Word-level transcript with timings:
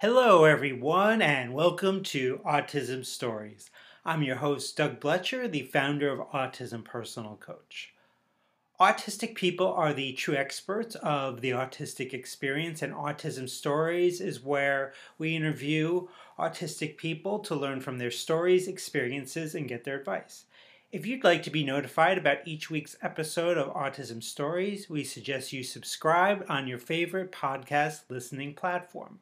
Hello, 0.00 0.44
everyone, 0.44 1.22
and 1.22 1.54
welcome 1.54 2.02
to 2.02 2.42
Autism 2.44 3.02
Stories. 3.02 3.70
I'm 4.04 4.22
your 4.22 4.36
host, 4.36 4.76
Doug 4.76 5.00
Blecher, 5.00 5.48
the 5.48 5.62
founder 5.62 6.12
of 6.12 6.28
Autism 6.32 6.84
Personal 6.84 7.36
Coach. 7.36 7.94
Autistic 8.78 9.34
people 9.34 9.72
are 9.72 9.94
the 9.94 10.12
true 10.12 10.34
experts 10.34 10.96
of 10.96 11.40
the 11.40 11.52
autistic 11.52 12.12
experience, 12.12 12.82
and 12.82 12.92
Autism 12.92 13.48
Stories 13.48 14.20
is 14.20 14.44
where 14.44 14.92
we 15.16 15.34
interview 15.34 16.08
autistic 16.38 16.98
people 16.98 17.38
to 17.38 17.54
learn 17.54 17.80
from 17.80 17.96
their 17.96 18.10
stories, 18.10 18.68
experiences, 18.68 19.54
and 19.54 19.66
get 19.66 19.84
their 19.84 19.98
advice. 19.98 20.44
If 20.92 21.06
you'd 21.06 21.24
like 21.24 21.42
to 21.44 21.50
be 21.50 21.64
notified 21.64 22.18
about 22.18 22.46
each 22.46 22.68
week's 22.68 22.96
episode 23.00 23.56
of 23.56 23.72
Autism 23.72 24.22
Stories, 24.22 24.90
we 24.90 25.04
suggest 25.04 25.54
you 25.54 25.64
subscribe 25.64 26.44
on 26.50 26.68
your 26.68 26.78
favorite 26.78 27.32
podcast 27.32 28.02
listening 28.10 28.52
platform. 28.52 29.20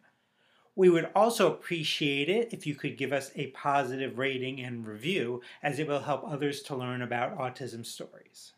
We 0.77 0.91
would 0.91 1.09
also 1.15 1.53
appreciate 1.53 2.29
it 2.29 2.53
if 2.53 2.67
you 2.67 2.75
could 2.75 2.99
give 2.99 3.13
us 3.13 3.31
a 3.37 3.49
positive 3.49 4.19
rating 4.19 4.61
and 4.61 4.85
review, 4.85 5.41
as 5.63 5.79
it 5.79 5.87
will 5.87 6.01
help 6.01 6.25
others 6.27 6.63
to 6.63 6.75
learn 6.75 7.01
about 7.01 7.39
autism 7.39 7.87
stories. 7.87 8.55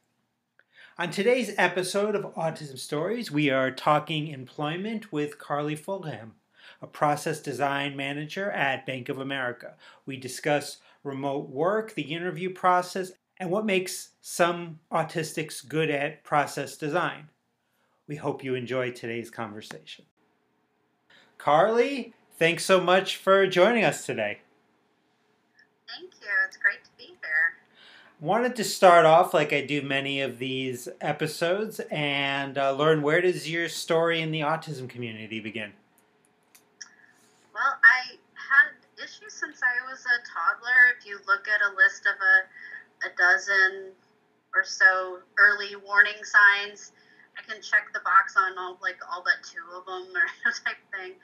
On 0.98 1.10
today's 1.10 1.54
episode 1.58 2.14
of 2.14 2.34
Autism 2.34 2.78
Stories, 2.78 3.30
we 3.30 3.50
are 3.50 3.70
talking 3.70 4.28
employment 4.28 5.12
with 5.12 5.38
Carly 5.38 5.76
Fulham, 5.76 6.36
a 6.80 6.86
process 6.86 7.38
design 7.38 7.94
manager 7.94 8.50
at 8.50 8.86
Bank 8.86 9.10
of 9.10 9.18
America. 9.18 9.74
We 10.06 10.16
discuss 10.16 10.78
remote 11.04 11.50
work, 11.50 11.92
the 11.94 12.14
interview 12.14 12.48
process, 12.48 13.12
and 13.36 13.50
what 13.50 13.66
makes 13.66 14.12
some 14.22 14.80
autistics 14.90 15.66
good 15.68 15.90
at 15.90 16.24
process 16.24 16.78
design. 16.78 17.28
We 18.08 18.16
hope 18.16 18.42
you 18.42 18.54
enjoy 18.54 18.92
today's 18.92 19.30
conversation. 19.30 20.06
Carly, 21.38 22.12
thanks 22.38 22.64
so 22.64 22.80
much 22.80 23.16
for 23.16 23.46
joining 23.46 23.84
us 23.84 24.04
today. 24.04 24.40
Thank 25.88 26.12
you. 26.20 26.28
It's 26.46 26.56
great 26.56 26.82
to 26.84 26.90
be 26.98 27.04
here. 27.04 27.56
Wanted 28.20 28.56
to 28.56 28.64
start 28.64 29.04
off 29.04 29.34
like 29.34 29.52
I 29.52 29.60
do 29.60 29.82
many 29.82 30.20
of 30.20 30.38
these 30.38 30.88
episodes 31.00 31.80
and 31.90 32.56
uh, 32.56 32.72
learn 32.72 33.02
where 33.02 33.20
does 33.20 33.48
your 33.48 33.68
story 33.68 34.20
in 34.20 34.30
the 34.30 34.40
autism 34.40 34.88
community 34.88 35.38
begin? 35.38 35.72
Well, 37.54 37.78
I 37.84 38.16
had 38.34 38.72
issues 39.02 39.34
since 39.34 39.60
I 39.62 39.90
was 39.90 40.00
a 40.00 40.18
toddler. 40.26 40.96
If 40.98 41.06
you 41.06 41.18
look 41.26 41.46
at 41.48 41.60
a 41.60 41.74
list 41.76 42.06
of 42.06 42.16
a, 42.20 43.06
a 43.08 43.16
dozen 43.16 43.92
or 44.54 44.64
so 44.64 45.18
early 45.38 45.76
warning 45.76 46.22
signs, 46.24 46.92
I 47.36 47.42
can 47.44 47.60
check 47.60 47.92
the 47.92 48.00
box 48.00 48.34
on 48.36 48.56
all 48.56 48.80
like 48.80 48.96
all 49.12 49.22
but 49.22 49.44
two 49.44 49.62
of 49.76 49.84
them 49.84 50.08
or 50.16 50.26
type 50.64 50.80
thing. 50.90 51.14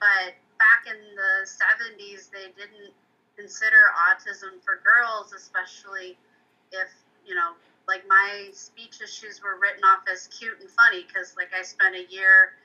But 0.00 0.34
back 0.56 0.88
in 0.88 0.96
the 1.14 1.44
70s, 1.44 2.32
they 2.32 2.48
didn't 2.56 2.96
consider 3.36 3.92
autism 4.08 4.58
for 4.64 4.80
girls, 4.82 5.32
especially 5.32 6.16
if 6.72 6.88
you 7.28 7.34
know, 7.36 7.52
like 7.86 8.02
my 8.08 8.48
speech 8.52 9.00
issues 9.04 9.40
were 9.44 9.60
written 9.60 9.84
off 9.84 10.04
as 10.10 10.28
cute 10.28 10.56
and 10.60 10.70
funny 10.72 11.04
because 11.04 11.36
like 11.36 11.52
I 11.52 11.62
spent 11.62 11.94
a 11.94 12.04
year 12.08 12.56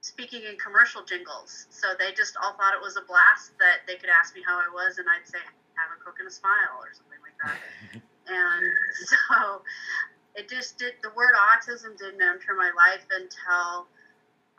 speaking 0.00 0.42
in 0.42 0.58
commercial 0.58 1.02
jingles, 1.02 1.66
so 1.70 1.94
they 1.98 2.14
just 2.14 2.34
all 2.38 2.54
thought 2.54 2.74
it 2.74 2.82
was 2.82 2.96
a 2.96 3.04
blast 3.06 3.58
that 3.58 3.86
they 3.86 3.94
could 3.94 4.10
ask 4.10 4.34
me 4.34 4.42
how 4.46 4.58
I 4.58 4.70
was, 4.70 4.98
and 4.98 5.06
I'd 5.06 5.26
say 5.26 5.38
have 5.78 5.90
a 5.94 5.98
Coke 6.02 6.18
and 6.18 6.28
a 6.28 6.30
smile 6.30 6.78
or 6.78 6.90
something 6.94 7.22
like 7.22 7.36
that. 7.42 7.58
and 8.30 8.66
so 9.10 9.62
it 10.34 10.48
just 10.48 10.78
did 10.78 10.96
the 11.02 11.12
word 11.12 11.36
autism 11.36 11.96
didn't 11.98 12.22
enter 12.22 12.56
my 12.56 12.72
life 12.72 13.04
until 13.12 13.84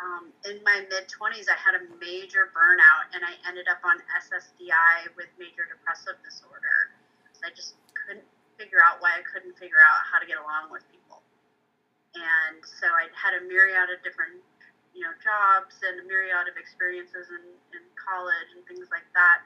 um, 0.01 0.29
in 0.45 0.61
my 0.65 0.85
mid 0.89 1.09
20s 1.09 1.49
i 1.49 1.57
had 1.57 1.77
a 1.77 1.83
major 1.97 2.53
burnout 2.53 3.09
and 3.13 3.25
i 3.25 3.33
ended 3.49 3.65
up 3.69 3.81
on 3.85 3.97
ssdi 4.21 4.69
with 5.17 5.29
major 5.37 5.65
depressive 5.69 6.17
disorder. 6.21 6.93
So 7.33 7.49
i 7.49 7.51
just 7.53 7.77
couldn't 7.93 8.25
figure 8.57 8.81
out 8.85 9.01
why 9.01 9.17
i 9.17 9.23
couldn't 9.25 9.57
figure 9.57 9.81
out 9.81 10.05
how 10.05 10.21
to 10.21 10.27
get 10.29 10.37
along 10.37 10.69
with 10.69 10.85
people. 10.93 11.21
And 12.17 12.61
so 12.61 12.89
i 12.93 13.09
had 13.17 13.33
a 13.37 13.41
myriad 13.45 13.89
of 13.89 14.01
different 14.05 14.41
you 14.93 15.01
know 15.01 15.13
jobs 15.21 15.81
and 15.81 16.01
a 16.01 16.05
myriad 16.05 16.45
of 16.45 16.53
experiences 16.57 17.33
in, 17.33 17.43
in 17.73 17.83
college 17.97 18.49
and 18.53 18.61
things 18.69 18.93
like 18.93 19.09
that. 19.17 19.41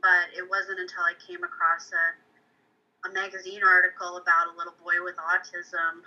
But 0.00 0.32
it 0.32 0.44
wasn't 0.48 0.80
until 0.80 1.04
i 1.04 1.12
came 1.20 1.44
across 1.44 1.92
a 1.92 2.04
a 3.06 3.10
magazine 3.14 3.62
article 3.62 4.18
about 4.18 4.50
a 4.50 4.54
little 4.58 4.74
boy 4.82 4.98
with 5.06 5.14
autism 5.22 6.02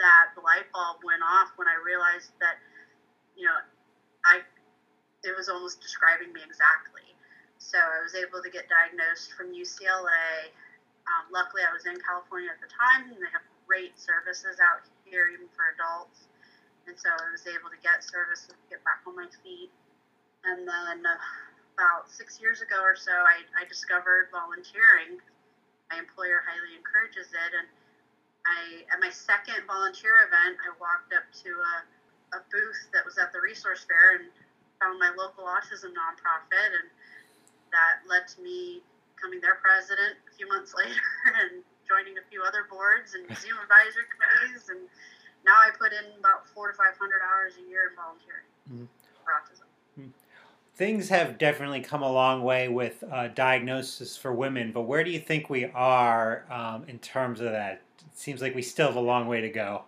that 0.00 0.32
the 0.32 0.40
light 0.40 0.64
bulb 0.72 1.04
went 1.04 1.20
off 1.20 1.52
when 1.60 1.68
I 1.68 1.76
realized 1.84 2.32
that, 2.40 2.56
you 3.36 3.44
know, 3.44 3.60
I 4.24 4.40
it 5.22 5.36
was 5.36 5.46
almost 5.46 5.78
describing 5.78 6.32
me 6.34 6.42
exactly. 6.42 7.06
So 7.62 7.78
I 7.78 8.02
was 8.02 8.18
able 8.18 8.42
to 8.42 8.50
get 8.50 8.66
diagnosed 8.66 9.38
from 9.38 9.54
UCLA. 9.54 10.50
Um, 11.06 11.30
luckily, 11.30 11.62
I 11.62 11.70
was 11.70 11.86
in 11.86 11.94
California 12.02 12.50
at 12.50 12.58
the 12.58 12.66
time, 12.66 13.06
and 13.06 13.22
they 13.22 13.30
have 13.30 13.46
great 13.70 13.94
services 13.94 14.58
out 14.58 14.82
here, 15.06 15.30
even 15.30 15.46
for 15.54 15.70
adults. 15.78 16.26
And 16.90 16.98
so 16.98 17.14
I 17.14 17.30
was 17.30 17.46
able 17.46 17.70
to 17.70 17.78
get 17.86 18.02
services, 18.02 18.50
get 18.66 18.82
back 18.82 19.06
on 19.06 19.14
my 19.14 19.30
feet. 19.46 19.70
And 20.42 20.66
then 20.66 21.06
uh, 21.06 21.14
about 21.78 22.10
six 22.10 22.42
years 22.42 22.58
ago 22.58 22.82
or 22.82 22.98
so, 22.98 23.14
I, 23.14 23.46
I 23.54 23.62
discovered 23.70 24.34
volunteering 24.34 25.22
my 25.92 26.00
employer 26.00 26.40
highly 26.48 26.72
encourages 26.72 27.28
it. 27.28 27.52
And 27.52 27.68
I, 28.48 28.88
at 28.88 28.98
my 29.04 29.12
second 29.12 29.60
volunteer 29.68 30.24
event, 30.24 30.56
I 30.64 30.72
walked 30.80 31.12
up 31.12 31.28
to 31.44 31.50
a, 31.52 31.74
a 32.32 32.40
booth 32.48 32.88
that 32.96 33.04
was 33.04 33.20
at 33.20 33.28
the 33.36 33.44
resource 33.44 33.84
fair 33.84 34.16
and 34.16 34.32
found 34.80 34.96
my 34.96 35.12
local 35.12 35.44
autism 35.44 35.92
nonprofit, 35.92 36.72
and 36.72 36.88
that 37.76 38.02
led 38.08 38.24
to 38.34 38.40
me 38.40 38.80
becoming 39.14 39.38
their 39.44 39.60
president 39.60 40.16
a 40.26 40.32
few 40.32 40.48
months 40.48 40.72
later 40.80 41.12
and 41.44 41.60
joining 41.84 42.16
a 42.16 42.24
few 42.32 42.40
other 42.42 42.64
boards 42.72 43.12
and 43.12 43.28
museum 43.28 43.60
advisory 43.62 44.08
committees, 44.08 44.72
and 44.72 44.88
now 45.44 45.60
I 45.60 45.70
put 45.76 45.92
in 45.92 46.08
about 46.18 46.48
four 46.50 46.72
to 46.72 46.74
five 46.74 46.96
hundred 46.96 47.20
hours 47.20 47.54
a 47.60 47.64
year 47.68 47.92
in 47.92 47.94
volunteering 47.94 48.48
mm-hmm. 48.66 48.88
for 49.22 49.30
autism 49.36 49.71
things 50.82 51.10
have 51.10 51.38
definitely 51.38 51.80
come 51.80 52.02
a 52.02 52.10
long 52.10 52.42
way 52.42 52.66
with 52.66 53.04
uh, 53.12 53.28
diagnosis 53.28 54.16
for 54.16 54.32
women, 54.32 54.72
but 54.72 54.82
where 54.82 55.04
do 55.04 55.12
you 55.12 55.20
think 55.20 55.48
we 55.48 55.64
are 55.66 56.44
um, 56.50 56.82
in 56.88 56.98
terms 56.98 57.38
of 57.38 57.52
that? 57.52 57.82
It 58.00 58.18
seems 58.18 58.42
like 58.42 58.52
we 58.52 58.62
still 58.62 58.88
have 58.88 58.96
a 58.96 59.00
long 59.00 59.28
way 59.28 59.40
to 59.40 59.48
go. 59.48 59.84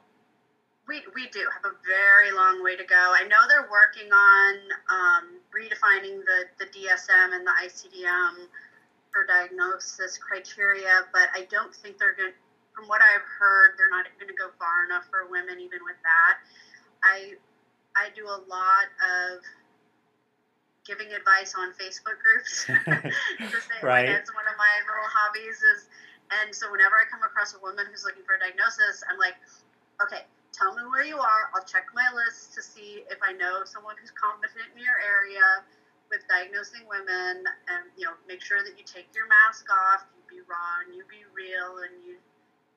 We, 0.86 1.02
we 1.16 1.26
do 1.32 1.40
have 1.50 1.66
a 1.66 1.74
very 1.82 2.30
long 2.30 2.62
way 2.62 2.76
to 2.76 2.84
go. 2.84 2.94
I 2.94 3.26
know 3.26 3.42
they're 3.48 3.66
working 3.66 4.06
on 4.06 4.54
um, 4.86 5.24
redefining 5.50 6.22
the, 6.22 6.46
the 6.62 6.66
DSM 6.66 7.34
and 7.34 7.44
the 7.44 7.54
ICDM 7.66 8.46
for 9.10 9.26
diagnosis 9.26 10.16
criteria, 10.16 11.10
but 11.12 11.26
I 11.34 11.48
don't 11.50 11.74
think 11.74 11.98
they're 11.98 12.14
going 12.14 12.30
to, 12.30 12.38
from 12.70 12.86
what 12.86 13.00
I've 13.02 13.26
heard, 13.40 13.72
they're 13.78 13.90
not 13.90 14.06
going 14.20 14.30
to 14.30 14.38
go 14.38 14.50
far 14.60 14.86
enough 14.86 15.10
for 15.10 15.26
women 15.28 15.58
even 15.58 15.82
with 15.82 15.98
that. 16.04 16.38
I 17.02 17.34
I 17.96 18.10
do 18.14 18.26
a 18.26 18.42
lot 18.50 18.90
of 18.98 19.38
giving 20.84 21.12
advice 21.12 21.56
on 21.56 21.72
Facebook 21.72 22.20
groups. 22.20 22.64
right. 23.82 24.08
Like, 24.08 24.20
it's 24.20 24.32
one 24.32 24.44
of 24.48 24.56
my 24.60 24.74
little 24.84 25.08
hobbies 25.08 25.64
is, 25.64 25.88
and 26.40 26.52
so 26.52 26.70
whenever 26.70 26.96
I 26.96 27.08
come 27.08 27.24
across 27.24 27.56
a 27.56 27.60
woman 27.60 27.88
who's 27.88 28.04
looking 28.04 28.24
for 28.24 28.36
a 28.36 28.40
diagnosis, 28.40 29.00
I'm 29.08 29.18
like, 29.18 29.36
okay, 30.00 30.28
tell 30.52 30.76
me 30.76 30.84
where 30.86 31.04
you 31.04 31.16
are. 31.16 31.50
I'll 31.56 31.66
check 31.66 31.88
my 31.96 32.06
list 32.14 32.54
to 32.54 32.60
see 32.62 33.02
if 33.08 33.18
I 33.24 33.32
know 33.32 33.64
someone 33.64 33.96
who's 33.98 34.12
competent 34.12 34.70
in 34.76 34.80
your 34.80 34.96
area 35.02 35.64
with 36.12 36.20
diagnosing 36.28 36.84
women, 36.84 37.42
and 37.72 37.82
you 37.96 38.04
know, 38.04 38.14
make 38.28 38.44
sure 38.44 38.60
that 38.60 38.76
you 38.76 38.84
take 38.84 39.08
your 39.16 39.26
mask 39.26 39.66
off, 39.72 40.04
you 40.12 40.22
be 40.28 40.40
raw, 40.44 40.84
and 40.84 40.92
you 40.92 41.02
be 41.08 41.24
real, 41.32 41.80
and 41.80 41.96
you 42.04 42.20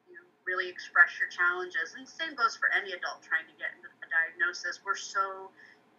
you 0.08 0.24
really 0.48 0.72
express 0.72 1.20
your 1.20 1.28
challenges. 1.28 1.94
And 2.00 2.08
same 2.08 2.40
goes 2.40 2.56
for 2.56 2.72
any 2.72 2.96
adult 2.96 3.20
trying 3.20 3.46
to 3.52 3.56
get 3.60 3.76
into 3.76 3.92
a 3.92 4.08
diagnosis. 4.08 4.80
We're 4.82 4.96
so 4.96 5.52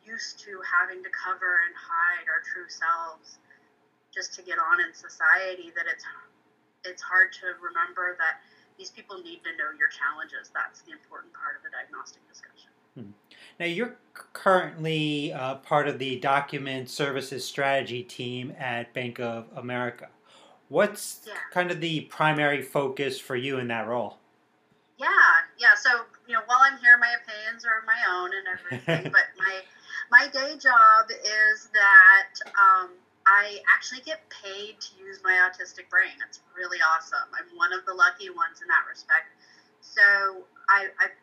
used 0.08 0.40
to 0.40 0.56
having 0.64 1.04
to 1.04 1.10
cover 1.12 1.60
and 1.68 1.74
hide 1.76 2.24
our 2.32 2.40
true 2.40 2.68
selves 2.68 3.38
just 4.08 4.32
to 4.34 4.42
get 4.42 4.56
on 4.56 4.80
in 4.80 4.94
society 4.94 5.70
that 5.76 5.84
it's 5.84 6.04
it's 6.84 7.02
hard 7.02 7.32
to 7.32 7.52
remember 7.60 8.16
that 8.16 8.40
these 8.78 8.90
people 8.90 9.18
need 9.18 9.42
to 9.44 9.50
know 9.58 9.76
your 9.78 9.88
challenges. 9.88 10.50
That's 10.54 10.80
the 10.82 10.92
important 10.92 11.32
part 11.34 11.56
of 11.56 11.62
the 11.62 11.70
diagnostic 11.70 12.26
discussion. 12.28 12.70
Hmm. 12.94 13.10
Now, 13.58 13.66
you're 13.66 13.96
currently 14.32 15.32
uh, 15.32 15.56
part 15.56 15.88
of 15.88 15.98
the 15.98 16.18
document 16.20 16.88
services 16.88 17.44
strategy 17.44 18.02
team 18.02 18.54
at 18.56 18.94
Bank 18.94 19.18
of 19.18 19.46
America. 19.54 20.08
What's 20.68 21.22
yeah. 21.26 21.34
kind 21.52 21.70
of 21.70 21.80
the 21.80 22.02
primary 22.02 22.62
focus 22.62 23.18
for 23.18 23.36
you 23.36 23.58
in 23.58 23.68
that 23.68 23.88
role? 23.88 24.18
Yeah, 24.96 25.08
yeah. 25.58 25.74
So, 25.76 25.90
you 26.26 26.34
know, 26.34 26.40
while 26.46 26.58
I'm 26.62 26.78
here, 26.78 26.96
my 26.98 27.14
opinions 27.22 27.64
are 27.64 27.82
my 27.86 27.98
own 28.14 28.30
and 28.36 28.46
everything, 28.46 29.12
but 29.12 29.26
my 29.38 29.60
my 30.10 30.28
day 30.32 30.56
job 30.56 31.10
is 31.10 31.68
that 31.72 32.32
um, 32.56 32.90
I 33.26 33.60
actually 33.68 34.00
get 34.00 34.20
paid 34.30 34.80
to 34.80 34.90
use 35.04 35.20
my 35.22 35.36
autistic 35.44 35.88
brain. 35.90 36.16
It's 36.26 36.40
really 36.56 36.78
awesome. 36.96 37.28
I'm 37.36 37.56
one 37.56 37.72
of 37.72 37.84
the 37.84 37.94
lucky 37.94 38.30
ones 38.30 38.60
in 38.62 38.68
that 38.68 38.88
respect. 38.88 39.28
So 39.80 40.44
I, 40.68 40.88
I've 41.00 41.16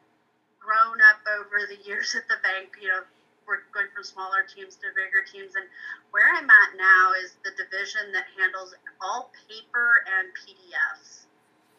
grown 0.61 1.01
up 1.01 1.21
over 1.25 1.65
the 1.65 1.77
years 1.87 2.13
at 2.17 2.27
the 2.27 2.37
bank, 2.41 2.77
you 2.81 2.89
know, 2.89 3.01
we're 3.45 3.61
going 3.77 3.85
from 3.93 4.01
smaller 4.01 4.41
teams 4.41 4.73
to 4.81 4.89
bigger 4.97 5.21
teams. 5.21 5.53
And 5.53 5.69
where 6.09 6.25
I'm 6.33 6.49
at 6.49 6.71
now 6.77 7.13
is 7.21 7.37
the 7.45 7.53
division 7.53 8.09
that 8.17 8.25
handles 8.33 8.73
all 8.97 9.29
paper 9.45 10.01
and 10.17 10.33
PDFs 10.33 11.29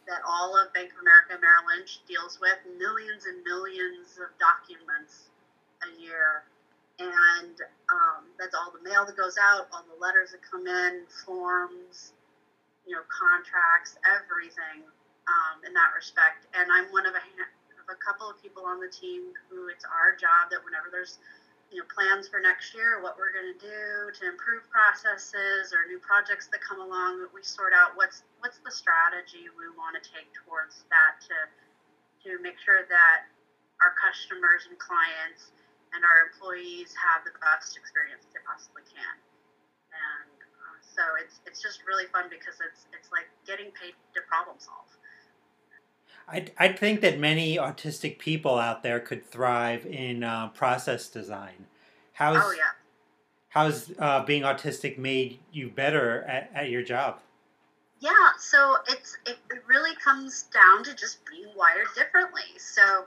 that 0.07 0.23
all 0.23 0.55
of 0.55 0.73
Bank 0.73 0.95
of 0.95 1.03
America 1.03 1.35
Merrill 1.43 1.67
Lynch 1.67 1.99
deals 2.07 2.39
with 2.39 2.55
millions 2.79 3.27
and 3.27 3.43
millions 3.43 4.15
of 4.23 4.31
documents 4.39 5.35
a 5.83 5.91
year. 5.99 6.47
And 6.99 7.57
um, 7.93 8.33
that's 8.41 8.55
all 8.57 8.73
the 8.73 8.81
mail 8.81 9.05
that 9.05 9.17
goes 9.17 9.37
out, 9.37 9.69
all 9.73 9.85
the 9.85 10.01
letters 10.01 10.33
that 10.33 10.41
come 10.41 10.67
in, 10.67 11.05
forms, 11.25 12.17
you 12.89 12.97
know, 12.97 13.05
contracts, 13.13 14.01
everything 14.09 14.81
um, 15.29 15.61
in 15.67 15.75
that 15.75 15.93
respect. 15.93 16.49
And 16.57 16.73
I'm 16.73 16.89
one 16.95 17.05
of 17.05 17.13
a, 17.13 17.21
of 17.21 17.89
a 17.93 17.99
couple 18.01 18.31
of 18.31 18.41
people 18.41 18.65
on 18.65 18.81
the 18.81 18.89
team 18.89 19.35
who 19.51 19.69
it's 19.69 19.85
our 19.85 20.17
job 20.17 20.49
that 20.51 20.65
whenever 20.65 20.89
there's 20.91 21.19
you 21.71 21.83
know 21.83 21.87
plans 21.91 22.31
for 22.31 22.39
next 22.39 22.73
year, 22.73 23.03
what 23.03 23.19
we're 23.19 23.35
going 23.35 23.51
to 23.51 23.61
do 23.61 24.15
to 24.17 24.23
improve 24.31 24.65
processes 24.71 25.75
or 25.75 25.85
new 25.91 25.99
projects 25.99 26.47
that 26.49 26.63
come 26.63 26.79
along, 26.79 27.27
we 27.35 27.43
sort 27.43 27.75
out 27.75 27.93
what's 27.99 28.23
what's 28.41 28.59
the 28.63 28.71
strategy 28.71 29.51
we 29.59 29.67
want 29.75 29.99
to 29.99 30.03
take 30.03 30.31
towards 30.47 30.87
that 30.89 31.19
to 31.27 31.37
to 32.27 32.41
make 32.43 32.59
sure 32.63 32.87
that 32.89 33.27
our 33.83 33.93
customers 33.99 34.67
and 34.71 34.79
clients 34.79 35.53
and 35.95 36.03
our 36.03 36.27
employees 36.29 36.95
have 36.97 37.25
the 37.25 37.35
best 37.39 37.77
experience 37.77 38.27
they 38.33 38.41
possibly 38.47 38.83
can. 38.87 39.17
And 39.93 40.39
uh, 40.43 40.77
so 40.83 41.03
it's 41.23 41.41
it's 41.47 41.63
just 41.63 41.87
really 41.87 42.07
fun 42.13 42.27
because 42.31 42.59
it's 42.61 42.87
it's 42.93 43.11
like 43.13 43.27
getting 43.47 43.71
paid 43.75 43.95
to 44.15 44.21
problem 44.29 44.57
solve. 44.59 44.91
I 46.29 46.47
I 46.59 46.73
think 46.73 47.01
that 47.01 47.19
many 47.19 47.57
autistic 47.57 48.19
people 48.19 48.59
out 48.59 48.83
there 48.83 49.01
could 49.01 49.25
thrive 49.25 49.87
in 49.87 50.25
uh, 50.25 50.49
process 50.49 51.09
design. 51.09 51.67
How's 52.13 52.43
oh 52.43 52.53
yeah. 52.53 52.75
How's 53.49 53.91
uh, 53.99 54.23
being 54.25 54.43
autistic 54.43 54.99
made 54.99 55.39
you 55.51 55.71
better 55.71 56.23
at, 56.25 56.51
at 56.55 56.69
your 56.69 56.83
job? 56.83 57.21
Yeah, 57.99 58.33
so 58.39 58.77
it's 58.89 59.17
it 59.25 59.39
really 59.67 59.95
comes 59.97 60.45
down 60.53 60.85
to 60.85 60.95
just 60.95 61.19
being 61.25 61.49
wired 61.57 61.87
differently. 61.95 62.59
So 62.59 63.07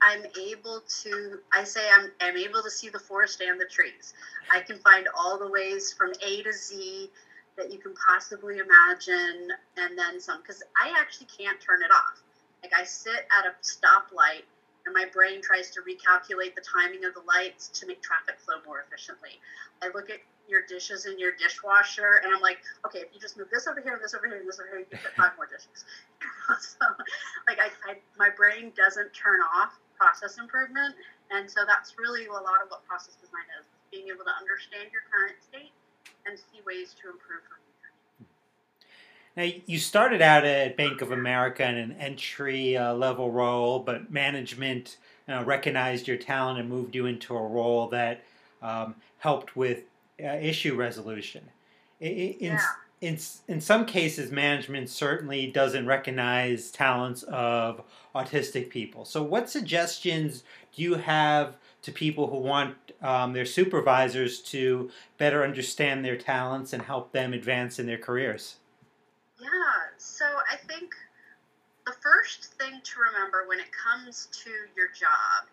I'm 0.00 0.22
able 0.40 0.82
to 1.02 1.40
I 1.52 1.64
say 1.64 1.88
I'm 1.92 2.10
I'm 2.22 2.36
able 2.36 2.62
to 2.62 2.70
see 2.70 2.88
the 2.88 2.98
forest 2.98 3.42
and 3.42 3.60
the 3.60 3.66
trees. 3.66 4.14
I 4.50 4.60
can 4.60 4.78
find 4.78 5.08
all 5.14 5.38
the 5.38 5.48
ways 5.48 5.92
from 5.92 6.12
A 6.22 6.42
to 6.42 6.52
Z 6.52 7.10
that 7.56 7.70
you 7.70 7.78
can 7.78 7.92
possibly 7.94 8.58
imagine 8.58 9.50
and 9.76 9.98
then 9.98 10.18
some 10.18 10.40
because 10.40 10.62
I 10.82 10.94
actually 10.98 11.28
can't 11.36 11.60
turn 11.60 11.82
it 11.82 11.90
off. 11.90 12.22
Like 12.62 12.72
I 12.74 12.84
sit 12.84 13.26
at 13.38 13.44
a 13.44 13.52
stoplight 13.62 14.44
and 14.90 14.98
my 14.98 15.06
brain 15.14 15.38
tries 15.38 15.70
to 15.70 15.86
recalculate 15.86 16.58
the 16.58 16.66
timing 16.66 17.06
of 17.06 17.14
the 17.14 17.22
lights 17.22 17.70
to 17.78 17.86
make 17.86 18.02
traffic 18.02 18.42
flow 18.42 18.58
more 18.66 18.82
efficiently. 18.82 19.38
I 19.86 19.94
look 19.94 20.10
at 20.10 20.18
your 20.50 20.66
dishes 20.66 21.06
in 21.06 21.14
your 21.14 21.30
dishwasher 21.38 22.26
and 22.26 22.34
I'm 22.34 22.42
like, 22.42 22.58
okay, 22.82 23.06
if 23.06 23.14
you 23.14 23.22
just 23.22 23.38
move 23.38 23.46
this 23.54 23.70
over 23.70 23.78
here 23.78 23.94
and 23.94 24.02
this 24.02 24.18
over 24.18 24.26
here 24.26 24.42
and 24.42 24.48
this 24.50 24.58
over 24.58 24.66
here, 24.66 24.82
you 24.82 24.90
can 24.90 24.98
fit 24.98 25.14
five 25.14 25.38
more 25.38 25.46
dishes. 25.54 25.86
so, 26.58 26.82
like, 27.46 27.62
I, 27.62 27.70
I, 27.86 28.02
my 28.18 28.34
brain 28.34 28.74
doesn't 28.74 29.14
turn 29.14 29.38
off 29.54 29.78
process 29.94 30.42
improvement. 30.42 30.98
And 31.30 31.46
so 31.46 31.62
that's 31.62 31.94
really 31.94 32.26
a 32.26 32.34
lot 32.34 32.58
of 32.58 32.74
what 32.74 32.82
process 32.90 33.14
design 33.14 33.46
is 33.62 33.70
being 33.94 34.10
able 34.10 34.26
to 34.26 34.34
understand 34.34 34.90
your 34.90 35.06
current 35.06 35.38
state 35.38 35.70
and 36.26 36.34
see 36.34 36.58
ways 36.66 36.98
to 36.98 37.14
improve 37.14 37.46
now, 39.36 39.48
you 39.66 39.78
started 39.78 40.20
out 40.20 40.44
at 40.44 40.76
Bank 40.76 41.02
of 41.02 41.12
America 41.12 41.66
in 41.66 41.76
an 41.76 41.92
entry 42.00 42.76
uh, 42.76 42.92
level 42.94 43.30
role, 43.30 43.78
but 43.78 44.10
management 44.10 44.96
uh, 45.28 45.44
recognized 45.44 46.08
your 46.08 46.16
talent 46.16 46.58
and 46.58 46.68
moved 46.68 46.94
you 46.94 47.06
into 47.06 47.36
a 47.36 47.46
role 47.46 47.86
that 47.88 48.24
um, 48.60 48.96
helped 49.18 49.54
with 49.54 49.84
uh, 50.22 50.26
issue 50.26 50.74
resolution. 50.74 51.48
In, 52.00 52.34
yeah. 52.40 52.66
in, 53.00 53.18
in 53.46 53.60
some 53.60 53.86
cases, 53.86 54.32
management 54.32 54.90
certainly 54.90 55.46
doesn't 55.46 55.86
recognize 55.86 56.72
talents 56.72 57.22
of 57.24 57.82
autistic 58.16 58.68
people. 58.68 59.04
So, 59.04 59.22
what 59.22 59.48
suggestions 59.48 60.42
do 60.74 60.82
you 60.82 60.94
have 60.94 61.56
to 61.82 61.92
people 61.92 62.26
who 62.26 62.38
want 62.38 62.74
um, 63.00 63.32
their 63.32 63.46
supervisors 63.46 64.40
to 64.40 64.90
better 65.18 65.44
understand 65.44 66.04
their 66.04 66.16
talents 66.16 66.72
and 66.72 66.82
help 66.82 67.12
them 67.12 67.32
advance 67.32 67.78
in 67.78 67.86
their 67.86 67.98
careers? 67.98 68.56
Yeah, 69.40 69.48
so 69.96 70.24
I 70.50 70.56
think 70.56 70.92
the 71.86 71.92
first 71.92 72.52
thing 72.60 72.80
to 72.84 73.00
remember 73.00 73.44
when 73.48 73.58
it 73.58 73.72
comes 73.72 74.28
to 74.44 74.50
your 74.76 74.88
job 74.92 75.48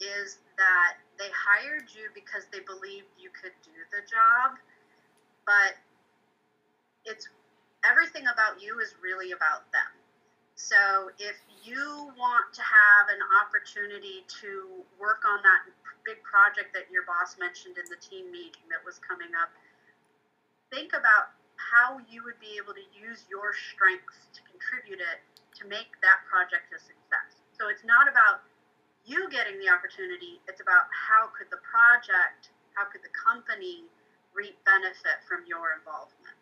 is 0.00 0.38
that 0.58 0.94
they 1.18 1.30
hired 1.32 1.88
you 1.94 2.10
because 2.14 2.44
they 2.52 2.60
believed 2.60 3.08
you 3.18 3.30
could 3.32 3.54
do 3.64 3.72
the 3.90 4.04
job, 4.04 4.58
but 5.46 5.74
it's 7.04 7.28
everything 7.88 8.26
about 8.28 8.60
you 8.60 8.78
is 8.80 8.94
really 9.02 9.32
about 9.32 9.64
them. 9.72 9.88
So 10.54 11.10
if 11.18 11.40
you 11.64 12.12
want 12.18 12.52
to 12.52 12.62
have 12.62 13.08
an 13.08 13.18
opportunity 13.40 14.22
to 14.42 14.84
work 15.00 15.24
on 15.24 15.40
that 15.42 15.64
big 16.04 16.22
project 16.22 16.74
that 16.74 16.90
your 16.92 17.02
boss 17.02 17.38
mentioned 17.38 17.78
in 17.78 17.86
the 17.88 17.98
team 17.98 18.30
meeting 18.30 18.62
that 18.70 18.84
was 18.84 19.00
coming 19.00 19.32
up, 19.40 19.48
think 20.70 20.92
about 20.92 21.32
how 21.70 22.02
you 22.10 22.26
would 22.26 22.38
be 22.42 22.58
able 22.58 22.74
to 22.74 22.86
use 22.90 23.22
your 23.30 23.54
strengths 23.54 24.28
to 24.34 24.40
contribute 24.50 24.98
it 24.98 25.22
to 25.60 25.68
make 25.68 25.94
that 26.02 26.24
project 26.26 26.72
a 26.74 26.78
success. 26.80 27.38
So 27.54 27.70
it's 27.70 27.84
not 27.86 28.10
about 28.10 28.42
you 29.06 29.30
getting 29.30 29.58
the 29.58 29.70
opportunity, 29.70 30.38
it's 30.46 30.62
about 30.62 30.86
how 30.90 31.30
could 31.34 31.50
the 31.50 31.62
project, 31.62 32.54
how 32.74 32.86
could 32.86 33.02
the 33.02 33.12
company 33.14 33.86
reap 34.32 34.56
benefit 34.64 35.20
from 35.28 35.44
your 35.44 35.76
involvement. 35.76 36.36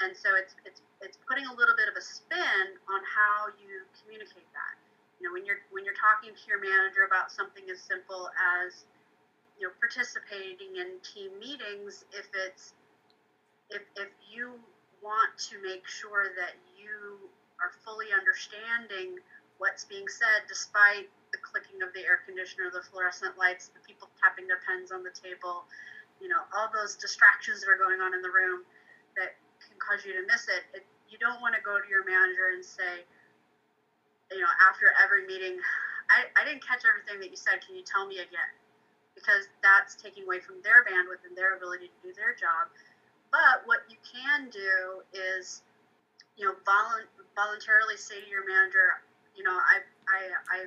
And 0.00 0.16
so 0.16 0.32
it's 0.36 0.56
it's 0.64 0.80
it's 1.04 1.18
putting 1.28 1.44
a 1.44 1.54
little 1.54 1.76
bit 1.76 1.88
of 1.88 1.96
a 1.96 2.04
spin 2.04 2.66
on 2.88 3.00
how 3.04 3.52
you 3.60 3.84
communicate 4.00 4.48
that. 4.56 4.74
You 5.20 5.28
know, 5.28 5.32
when 5.36 5.44
you're 5.44 5.60
when 5.68 5.84
you're 5.84 5.98
talking 5.98 6.32
to 6.32 6.44
your 6.48 6.60
manager 6.60 7.04
about 7.04 7.28
something 7.28 7.68
as 7.68 7.84
simple 7.84 8.32
as 8.40 8.88
you 9.60 9.68
know 9.68 9.72
participating 9.76 10.80
in 10.80 10.96
team 11.04 11.36
meetings, 11.36 12.08
if 12.16 12.24
it's 12.48 12.72
if, 13.70 13.82
if 13.96 14.10
you 14.26 14.58
want 15.02 15.32
to 15.50 15.58
make 15.62 15.86
sure 15.86 16.30
that 16.36 16.58
you 16.76 17.18
are 17.62 17.72
fully 17.84 18.12
understanding 18.12 19.18
what's 19.60 19.84
being 19.84 20.08
said 20.08 20.44
despite 20.48 21.08
the 21.32 21.40
clicking 21.44 21.84
of 21.84 21.92
the 21.92 22.02
air 22.02 22.24
conditioner, 22.24 22.72
the 22.72 22.82
fluorescent 22.90 23.36
lights, 23.36 23.70
the 23.72 23.82
people 23.84 24.08
tapping 24.18 24.48
their 24.48 24.60
pens 24.64 24.90
on 24.90 25.04
the 25.04 25.12
table, 25.12 25.68
you 26.18 26.28
know, 26.28 26.40
all 26.56 26.68
those 26.72 26.96
distractions 26.96 27.60
that 27.62 27.68
are 27.68 27.80
going 27.80 28.00
on 28.00 28.12
in 28.16 28.20
the 28.24 28.32
room 28.32 28.64
that 29.16 29.36
can 29.62 29.76
cause 29.78 30.02
you 30.04 30.16
to 30.16 30.24
miss 30.26 30.48
it. 30.48 30.64
it 30.74 30.84
you 31.10 31.18
don't 31.18 31.42
want 31.42 31.52
to 31.58 31.62
go 31.66 31.74
to 31.76 31.88
your 31.90 32.06
manager 32.06 32.54
and 32.54 32.62
say, 32.62 33.02
you 34.30 34.38
know, 34.38 34.52
after 34.62 34.94
every 35.02 35.26
meeting, 35.26 35.58
I, 36.08 36.30
I 36.38 36.46
didn't 36.46 36.62
catch 36.62 36.86
everything 36.86 37.18
that 37.18 37.30
you 37.34 37.38
said. 37.38 37.58
Can 37.66 37.74
you 37.74 37.82
tell 37.82 38.06
me 38.06 38.22
again? 38.22 38.52
Because 39.18 39.50
that's 39.58 39.98
taking 39.98 40.22
away 40.22 40.38
from 40.38 40.62
their 40.62 40.86
bandwidth 40.86 41.26
and 41.26 41.34
their 41.34 41.58
ability 41.58 41.90
to 41.90 41.98
do 42.00 42.10
their 42.14 42.32
job. 42.38 42.70
But 43.30 43.62
what 43.64 43.86
you 43.88 43.96
can 44.02 44.50
do 44.50 45.02
is, 45.14 45.62
you 46.36 46.46
know, 46.46 46.54
volu- 46.66 47.10
voluntarily 47.34 47.96
say 47.96 48.20
to 48.20 48.28
your 48.28 48.46
manager, 48.46 49.02
you 49.36 49.44
know, 49.44 49.54
I, 49.54 49.80
I, 50.10 50.20
I 50.50 50.58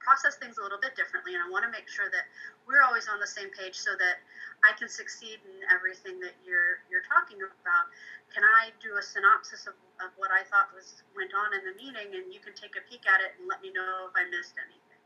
process 0.00 0.34
things 0.40 0.56
a 0.58 0.62
little 0.64 0.80
bit 0.80 0.96
differently, 0.96 1.36
and 1.36 1.44
I 1.44 1.48
want 1.52 1.62
to 1.62 1.70
make 1.70 1.86
sure 1.86 2.08
that 2.10 2.24
we're 2.66 2.82
always 2.82 3.06
on 3.06 3.20
the 3.20 3.28
same 3.28 3.52
page 3.52 3.76
so 3.76 3.94
that 4.00 4.18
I 4.64 4.72
can 4.74 4.88
succeed 4.88 5.38
in 5.44 5.56
everything 5.68 6.18
that 6.24 6.34
you're 6.42 6.82
you're 6.88 7.04
talking 7.06 7.38
about. 7.38 7.86
Can 8.32 8.42
I 8.42 8.72
do 8.80 8.96
a 8.96 9.04
synopsis 9.04 9.68
of, 9.68 9.76
of 10.00 10.10
what 10.16 10.32
I 10.32 10.42
thought 10.48 10.72
was 10.72 11.04
went 11.14 11.36
on 11.36 11.52
in 11.54 11.62
the 11.68 11.76
meeting, 11.76 12.16
and 12.16 12.32
you 12.32 12.40
can 12.40 12.56
take 12.56 12.74
a 12.74 12.82
peek 12.88 13.04
at 13.06 13.20
it 13.20 13.36
and 13.38 13.46
let 13.46 13.60
me 13.60 13.70
know 13.70 14.08
if 14.08 14.14
I 14.16 14.24
missed 14.32 14.56
anything? 14.58 15.04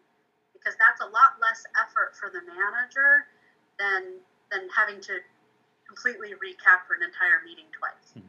Because 0.55 0.79
that's 0.79 1.03
a 1.03 1.11
lot 1.11 1.37
less 1.43 1.67
effort 1.77 2.15
for 2.17 2.31
the 2.31 2.41
manager 2.47 3.27
than 3.77 4.23
than 4.55 4.71
having 4.71 5.03
to 5.11 5.19
completely 5.95 6.31
recap 6.35 6.87
for 6.87 6.95
an 6.95 7.03
entire 7.03 7.43
meeting 7.45 7.65
twice. 7.77 8.13
Hmm. 8.15 8.29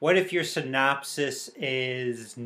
What 0.00 0.16
if 0.16 0.32
your 0.32 0.44
synopsis 0.44 1.50
is 1.56 2.36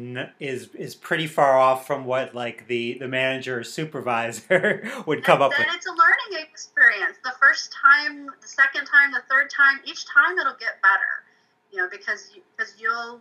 is 0.40 0.69
is 0.75 0.95
pretty 0.95 1.26
far 1.26 1.59
off 1.59 1.87
from 1.87 2.07
what 2.07 2.35
like 2.35 2.66
the 2.66 2.95
the 2.95 3.09
manager 3.09 3.59
or 3.59 3.64
supervisor 3.64 4.88
would 5.07 5.23
come 5.23 5.42
and 5.42 5.45
up 5.45 5.52
then 5.52 5.66
with? 5.66 5.76
it's 5.76 5.87
a 5.87 5.90
learning 5.90 6.47
experience. 6.50 7.19
The 7.23 7.35
first 7.38 7.73
time, 7.73 8.26
the 8.40 8.49
second 8.49 8.87
time, 8.87 9.12
the 9.12 9.23
third 9.28 9.50
time, 9.50 9.81
each 9.85 10.07
time 10.07 10.38
it'll 10.38 10.54
get 10.54 10.81
better. 10.81 11.25
You 11.71 11.78
know, 11.78 11.88
because 11.90 12.31
you, 12.35 12.42
because 12.57 12.75
you'll 12.81 13.21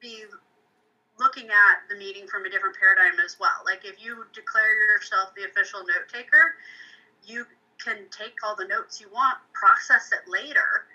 be 0.00 0.24
looking 1.18 1.46
at 1.46 1.88
the 1.88 1.96
meeting 1.96 2.26
from 2.26 2.44
a 2.44 2.50
different 2.50 2.76
paradigm 2.76 3.18
as 3.24 3.36
well. 3.40 3.64
Like 3.64 3.84
if 3.84 4.04
you 4.04 4.24
declare 4.34 4.92
yourself 4.92 5.34
the 5.34 5.44
official 5.44 5.80
note 5.80 6.08
taker, 6.12 6.54
you 7.24 7.46
can 7.82 7.96
take 8.10 8.34
all 8.44 8.56
the 8.56 8.66
notes 8.66 9.00
you 9.00 9.08
want, 9.12 9.38
process 9.52 10.10
it 10.12 10.28
later, 10.30 10.86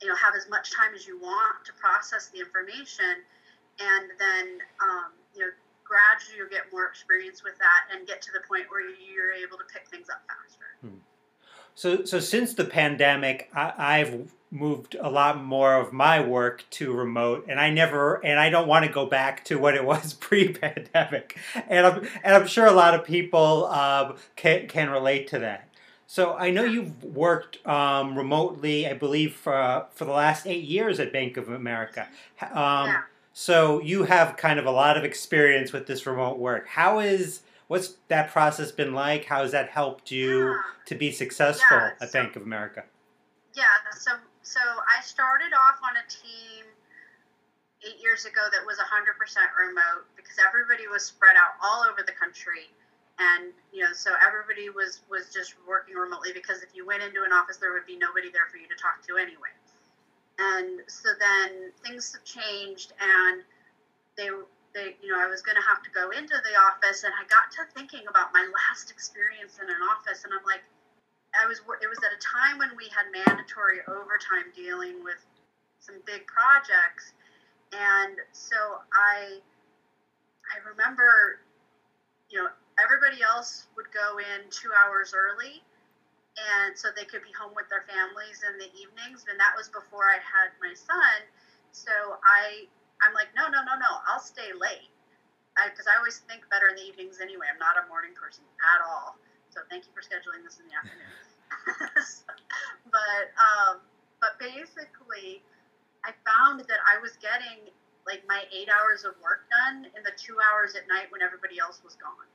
you 0.00 0.08
know, 0.08 0.14
have 0.16 0.34
as 0.36 0.48
much 0.48 0.72
time 0.74 0.94
as 0.94 1.06
you 1.06 1.18
want 1.20 1.64
to 1.64 1.72
process 1.74 2.28
the 2.28 2.40
information, 2.40 3.24
and 3.80 4.10
then, 4.18 4.58
um, 4.82 5.12
you 5.34 5.40
know, 5.40 5.50
gradually 5.84 6.38
you'll 6.38 6.48
get 6.48 6.72
more 6.72 6.86
experience 6.86 7.42
with 7.42 7.56
that 7.58 7.94
and 7.94 8.06
get 8.06 8.22
to 8.22 8.32
the 8.32 8.40
point 8.48 8.64
where 8.68 8.80
you're 8.80 9.32
able 9.32 9.56
to 9.56 9.64
pick 9.72 9.88
things 9.88 10.08
up 10.10 10.22
faster. 10.26 10.66
Hmm. 10.80 11.00
So, 11.74 12.04
so 12.04 12.20
since 12.20 12.54
the 12.54 12.64
pandemic, 12.64 13.50
I, 13.54 13.98
have 13.98 14.32
moved 14.50 14.94
a 15.00 15.08
lot 15.08 15.42
more 15.42 15.74
of 15.74 15.92
my 15.92 16.20
work 16.20 16.64
to 16.70 16.92
remote, 16.92 17.46
and 17.48 17.58
I 17.58 17.70
never, 17.70 18.24
and 18.24 18.38
I 18.38 18.50
don't 18.50 18.68
want 18.68 18.84
to 18.84 18.92
go 18.92 19.06
back 19.06 19.44
to 19.46 19.58
what 19.58 19.74
it 19.74 19.84
was 19.92 20.12
pre-pandemic, 20.12 21.38
and 21.68 21.86
I'm, 21.86 22.08
and 22.22 22.34
I'm 22.34 22.46
sure 22.46 22.66
a 22.66 22.72
lot 22.72 22.94
of 22.94 23.04
people 23.04 23.66
um, 23.66 24.16
can 24.36 24.68
can 24.68 24.90
relate 24.90 25.28
to 25.28 25.38
that. 25.38 25.71
So 26.12 26.34
I 26.34 26.50
know 26.50 26.64
you've 26.64 27.02
worked 27.02 27.66
um, 27.66 28.18
remotely, 28.18 28.86
I 28.86 28.92
believe, 28.92 29.34
for 29.34 29.86
for 29.92 30.04
the 30.04 30.12
last 30.12 30.46
eight 30.46 30.64
years 30.64 31.00
at 31.00 31.10
Bank 31.10 31.38
of 31.38 31.48
America. 31.48 32.06
Um, 32.42 32.88
yeah. 32.92 33.02
So 33.32 33.80
you 33.80 34.04
have 34.04 34.36
kind 34.36 34.58
of 34.58 34.66
a 34.66 34.70
lot 34.70 34.98
of 34.98 35.04
experience 35.04 35.72
with 35.72 35.86
this 35.86 36.04
remote 36.04 36.38
work. 36.38 36.68
How 36.68 36.98
is 36.98 37.40
what's 37.66 37.94
that 38.08 38.30
process 38.30 38.70
been 38.70 38.92
like? 38.92 39.24
How 39.24 39.40
has 39.40 39.52
that 39.52 39.70
helped 39.70 40.10
you 40.10 40.50
yeah. 40.50 40.60
to 40.84 40.94
be 40.94 41.10
successful 41.12 41.78
yeah, 41.78 41.92
at 41.98 42.12
Bank 42.12 42.36
of 42.36 42.42
America? 42.42 42.84
Yeah, 43.54 43.64
so 43.98 44.10
so 44.42 44.60
I 44.60 45.00
started 45.00 45.54
off 45.54 45.80
on 45.82 45.96
a 45.96 46.04
team 46.12 46.66
eight 47.88 48.02
years 48.02 48.26
ago 48.26 48.42
that 48.52 48.60
was 48.66 48.76
100% 48.76 49.16
remote 49.58 50.04
because 50.14 50.36
everybody 50.46 50.86
was 50.88 51.06
spread 51.06 51.36
out 51.36 51.56
all 51.64 51.82
over 51.88 52.04
the 52.04 52.12
country 52.12 52.68
and 53.22 53.52
you 53.72 53.80
know 53.82 53.92
so 53.92 54.10
everybody 54.26 54.70
was 54.70 55.00
was 55.10 55.32
just 55.32 55.54
working 55.66 55.94
remotely 55.94 56.32
because 56.32 56.62
if 56.62 56.70
you 56.74 56.86
went 56.86 57.02
into 57.02 57.22
an 57.22 57.32
office 57.32 57.56
there 57.56 57.72
would 57.72 57.86
be 57.86 57.96
nobody 57.96 58.30
there 58.30 58.50
for 58.50 58.56
you 58.58 58.66
to 58.66 58.78
talk 58.80 58.98
to 59.06 59.16
anyway. 59.16 59.52
And 60.38 60.80
so 60.88 61.10
then 61.20 61.70
things 61.84 62.12
have 62.16 62.24
changed 62.24 62.92
and 62.98 63.42
they 64.16 64.28
they 64.74 64.96
you 65.04 65.12
know 65.12 65.20
i 65.20 65.28
was 65.28 65.42
going 65.44 65.56
to 65.56 65.62
have 65.62 65.82
to 65.84 65.90
go 65.92 66.08
into 66.10 66.34
the 66.44 66.54
office 66.56 67.04
and 67.04 67.12
i 67.20 67.24
got 67.28 67.52
to 67.52 67.60
thinking 67.76 68.08
about 68.08 68.32
my 68.32 68.40
last 68.48 68.90
experience 68.90 69.60
in 69.60 69.68
an 69.68 69.80
office 69.92 70.24
and 70.24 70.32
i'm 70.32 70.44
like 70.48 70.64
i 71.36 71.44
was 71.44 71.60
it 71.84 71.88
was 71.88 72.00
at 72.00 72.12
a 72.12 72.20
time 72.20 72.56
when 72.56 72.72
we 72.76 72.88
had 72.88 73.04
mandatory 73.12 73.84
overtime 73.88 74.48
dealing 74.56 75.04
with 75.04 75.20
some 75.82 75.96
big 76.06 76.26
projects. 76.26 77.12
And 77.72 78.16
so 78.32 78.56
i 78.92 79.38
i 80.46 80.68
remember 80.68 81.40
you 82.30 82.38
know 82.38 82.48
everybody 83.12 83.28
else 83.28 83.68
would 83.76 83.92
go 83.92 84.16
in 84.16 84.40
two 84.48 84.72
hours 84.72 85.12
early 85.12 85.60
and 86.32 86.72
so 86.72 86.88
they 86.96 87.04
could 87.04 87.20
be 87.20 87.32
home 87.36 87.52
with 87.52 87.68
their 87.68 87.84
families 87.84 88.40
in 88.40 88.56
the 88.56 88.72
evenings 88.72 89.28
and 89.28 89.36
that 89.36 89.52
was 89.52 89.68
before 89.68 90.08
i 90.08 90.16
had 90.16 90.48
my 90.64 90.72
son. 90.72 91.20
So 91.76 91.92
i 92.24 92.64
i'm 93.04 93.12
like 93.12 93.28
no 93.36 93.52
no 93.52 93.60
no 93.68 93.76
no 93.76 94.00
i'll 94.08 94.22
stay 94.22 94.56
late. 94.56 94.88
Because 95.60 95.84
I, 95.84 95.92
I, 95.92 96.00
always 96.00 96.24
think 96.24 96.48
better 96.48 96.72
in 96.72 96.80
the 96.80 96.88
evenings 96.88 97.20
anyway. 97.20 97.44
I'm 97.52 97.60
not 97.60 97.76
a 97.76 97.84
morning 97.92 98.16
person 98.16 98.40
at 98.64 98.80
all. 98.80 99.20
So 99.52 99.60
thank 99.68 99.84
you 99.84 99.92
for 99.92 100.00
scheduling 100.00 100.40
this 100.40 100.56
in 100.56 100.64
the 100.64 100.72
afternoon. 100.72 101.12
But 102.88 103.24
um, 103.36 103.84
but 104.24 104.40
basically 104.40 105.44
i 106.04 106.12
found 106.24 106.60
that 106.64 106.80
i 106.88 106.96
was 107.00 107.16
getting 107.20 107.68
like 108.08 108.24
my 108.24 108.44
eight 108.52 108.68
hours 108.72 109.04
of 109.04 109.12
work 109.20 109.44
done 109.52 109.86
in 109.92 110.02
the 110.02 110.12
two 110.16 110.36
hours 110.40 110.74
at 110.74 110.88
night 110.88 111.12
when 111.12 111.20
everybody 111.20 111.60
else 111.60 111.80
was 111.84 111.94
gone 112.00 112.28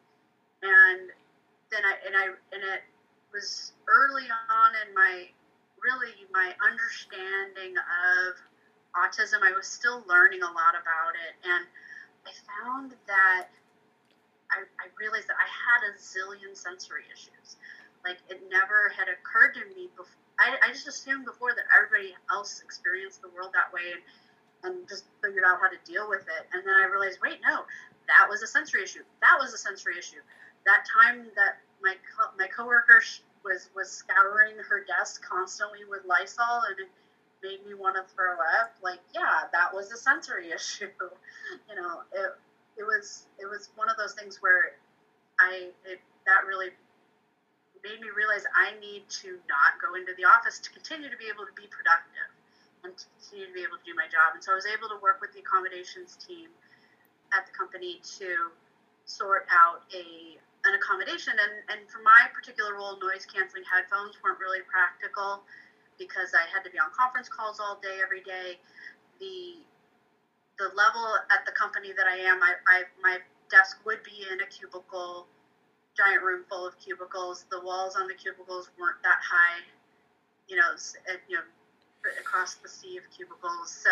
and 0.64 1.12
then 1.72 1.84
I 1.84 1.94
and 2.06 2.16
I 2.16 2.26
and 2.56 2.64
it 2.64 2.82
was 3.34 3.74
early 3.88 4.26
on 4.26 4.70
in 4.88 4.94
my 4.96 5.28
really 5.84 6.14
my 6.34 6.54
understanding 6.64 7.78
of 7.78 8.34
autism. 8.96 9.44
I 9.44 9.54
was 9.54 9.68
still 9.68 10.04
learning 10.08 10.42
a 10.42 10.52
lot 10.52 10.74
about 10.74 11.14
it, 11.14 11.34
and 11.46 11.64
I 12.26 12.32
found 12.48 12.96
that 13.08 13.48
I, 14.50 14.64
I 14.80 14.88
realized 14.98 15.28
that 15.28 15.38
I 15.38 15.48
had 15.48 15.80
a 15.86 15.92
zillion 16.00 16.56
sensory 16.56 17.06
issues. 17.12 17.58
Like 18.06 18.18
it 18.30 18.42
never 18.50 18.90
had 18.96 19.12
occurred 19.12 19.54
to 19.60 19.64
me 19.76 19.92
before. 19.94 20.16
I, 20.40 20.54
I 20.62 20.70
just 20.70 20.88
assumed 20.88 21.26
before 21.26 21.58
that 21.58 21.66
everybody 21.74 22.14
else 22.30 22.62
experienced 22.62 23.26
the 23.26 23.34
world 23.34 23.50
that 23.58 23.74
way 23.74 23.90
and, 23.90 24.02
and 24.62 24.88
just 24.88 25.10
figured 25.18 25.42
out 25.42 25.58
how 25.58 25.66
to 25.66 25.82
deal 25.82 26.06
with 26.06 26.30
it. 26.30 26.44
And 26.54 26.62
then 26.62 26.78
I 26.78 26.86
realized, 26.86 27.18
wait, 27.26 27.42
no, 27.42 27.66
that 28.06 28.30
was 28.30 28.46
a 28.46 28.48
sensory 28.48 28.86
issue. 28.86 29.02
That 29.26 29.42
was 29.42 29.52
a 29.54 29.58
sensory 29.58 29.98
issue 29.98 30.22
that 30.66 30.84
time 30.88 31.28
that 31.36 31.60
my 31.82 31.96
co- 32.16 32.32
my 32.38 32.48
coworker 32.48 33.02
was 33.44 33.70
was 33.76 33.90
scouring 33.92 34.58
her 34.58 34.84
desk 34.84 35.24
constantly 35.24 35.86
with 35.90 36.02
Lysol 36.06 36.64
and 36.70 36.80
it 36.80 36.90
made 37.44 37.64
me 37.66 37.74
want 37.74 37.96
to 37.96 38.04
throw 38.16 38.34
up. 38.60 38.74
Like, 38.82 39.00
yeah, 39.14 39.46
that 39.52 39.74
was 39.74 39.92
a 39.92 39.98
sensory 39.98 40.52
issue. 40.56 40.90
you 41.70 41.76
know, 41.76 42.02
it 42.14 42.32
it 42.78 42.84
was 42.84 43.28
it 43.40 43.46
was 43.46 43.70
one 43.76 43.90
of 43.90 43.98
those 43.98 44.14
things 44.14 44.42
where 44.42 44.78
I 45.40 45.70
it 45.86 46.00
that 46.26 46.46
really 46.48 46.74
made 47.84 48.02
me 48.02 48.10
realize 48.12 48.44
I 48.58 48.74
need 48.82 49.08
to 49.22 49.38
not 49.48 49.78
go 49.80 49.96
into 49.96 50.12
the 50.18 50.26
office 50.26 50.60
to 50.60 50.70
continue 50.74 51.10
to 51.10 51.18
be 51.18 51.30
able 51.30 51.46
to 51.46 51.54
be 51.54 51.70
productive 51.70 52.30
and 52.84 52.92
to 52.98 53.06
continue 53.16 53.48
to 53.48 53.56
be 53.56 53.64
able 53.64 53.78
to 53.78 53.86
do 53.86 53.96
my 53.96 54.10
job. 54.10 54.34
And 54.34 54.42
so 54.44 54.52
I 54.52 54.58
was 54.58 54.68
able 54.68 54.90
to 54.90 55.00
work 55.00 55.22
with 55.22 55.32
the 55.32 55.40
accommodations 55.40 56.18
team 56.18 56.50
at 57.32 57.46
the 57.46 57.54
company 57.54 58.02
to 58.20 58.52
sort 59.06 59.48
out 59.54 59.88
a 59.94 60.36
an 60.68 60.76
accommodation. 60.76 61.34
And, 61.40 61.54
and 61.72 61.80
for 61.90 62.04
my 62.04 62.28
particular 62.36 62.76
role, 62.76 63.00
noise 63.00 63.26
canceling 63.26 63.64
headphones 63.64 64.20
weren't 64.20 64.40
really 64.40 64.62
practical 64.68 65.48
because 65.98 66.36
I 66.36 66.46
had 66.52 66.62
to 66.68 66.70
be 66.70 66.78
on 66.78 66.92
conference 66.94 67.32
calls 67.32 67.60
all 67.60 67.80
day, 67.82 68.04
every 68.04 68.22
day. 68.22 68.60
The 69.20 69.64
the 70.58 70.74
level 70.74 71.06
at 71.30 71.46
the 71.46 71.54
company 71.54 71.94
that 71.94 72.10
I 72.10 72.18
am, 72.18 72.42
I, 72.42 72.58
I 72.66 72.78
my 73.02 73.18
desk 73.50 73.78
would 73.86 74.02
be 74.04 74.26
in 74.26 74.42
a 74.42 74.48
cubicle, 74.50 75.28
giant 75.96 76.24
room 76.24 76.44
full 76.50 76.66
of 76.66 76.78
cubicles. 76.80 77.46
The 77.50 77.62
walls 77.62 77.96
on 77.96 78.08
the 78.08 78.18
cubicles 78.18 78.70
weren't 78.80 79.02
that 79.04 79.22
high, 79.22 79.62
you 80.48 80.58
know, 80.58 80.74
you 81.30 81.38
know, 81.38 81.46
across 82.20 82.56
the 82.56 82.70
sea 82.70 82.98
of 82.98 83.04
cubicles. 83.16 83.70
So, 83.70 83.90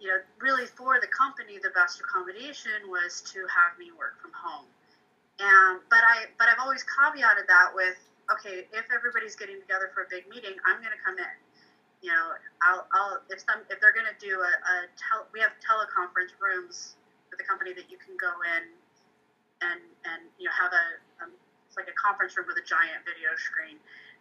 you 0.00 0.08
know, 0.08 0.18
really 0.40 0.66
for 0.66 0.98
the 1.00 1.06
company, 1.08 1.58
the 1.62 1.70
best 1.70 2.00
accommodation 2.00 2.90
was 2.90 3.22
to 3.32 3.46
have 3.46 3.78
me 3.78 3.90
work 3.94 4.20
from 4.20 4.32
home. 4.34 4.66
And 5.40 5.80
but 5.90 6.02
I 6.06 6.30
but 6.38 6.46
I've 6.48 6.62
always 6.62 6.84
caveated 6.86 7.46
that 7.48 7.74
with 7.74 7.98
okay, 8.32 8.64
if 8.72 8.86
everybody's 8.88 9.36
getting 9.36 9.60
together 9.60 9.90
for 9.92 10.06
a 10.06 10.08
big 10.08 10.24
meeting, 10.30 10.56
I'm 10.64 10.80
going 10.80 10.94
to 10.94 11.02
come 11.02 11.18
in. 11.18 11.36
You 12.00 12.12
know, 12.12 12.36
I'll, 12.62 12.86
I'll 12.92 13.16
if 13.28 13.42
some 13.42 13.64
if 13.68 13.80
they're 13.80 13.96
going 13.96 14.08
to 14.08 14.18
do 14.20 14.38
a, 14.38 14.52
a 14.52 14.74
tel, 14.94 15.26
we 15.32 15.40
have 15.40 15.52
teleconference 15.60 16.32
rooms 16.38 16.96
for 17.28 17.36
the 17.36 17.44
company 17.44 17.74
that 17.74 17.90
you 17.90 17.98
can 17.98 18.14
go 18.20 18.30
in 18.56 18.64
and 19.64 19.80
and 20.06 20.20
you 20.38 20.46
know 20.46 20.54
have 20.54 20.72
a 20.72 20.86
um, 21.24 21.32
it's 21.66 21.74
like 21.74 21.90
a 21.90 21.96
conference 21.98 22.36
room 22.36 22.46
with 22.46 22.60
a 22.60 22.66
giant 22.66 23.02
video 23.02 23.32
screen, 23.34 23.80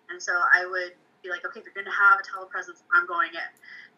and 0.10 0.18
so 0.18 0.34
I 0.34 0.66
would 0.66 0.98
be 1.22 1.30
like, 1.32 1.46
okay, 1.48 1.62
if 1.62 1.66
you're 1.68 1.78
going 1.78 1.88
to 1.88 1.94
have 1.96 2.20
a 2.20 2.26
telepresence, 2.26 2.84
I'm 2.92 3.08
going 3.08 3.32
in. 3.32 3.52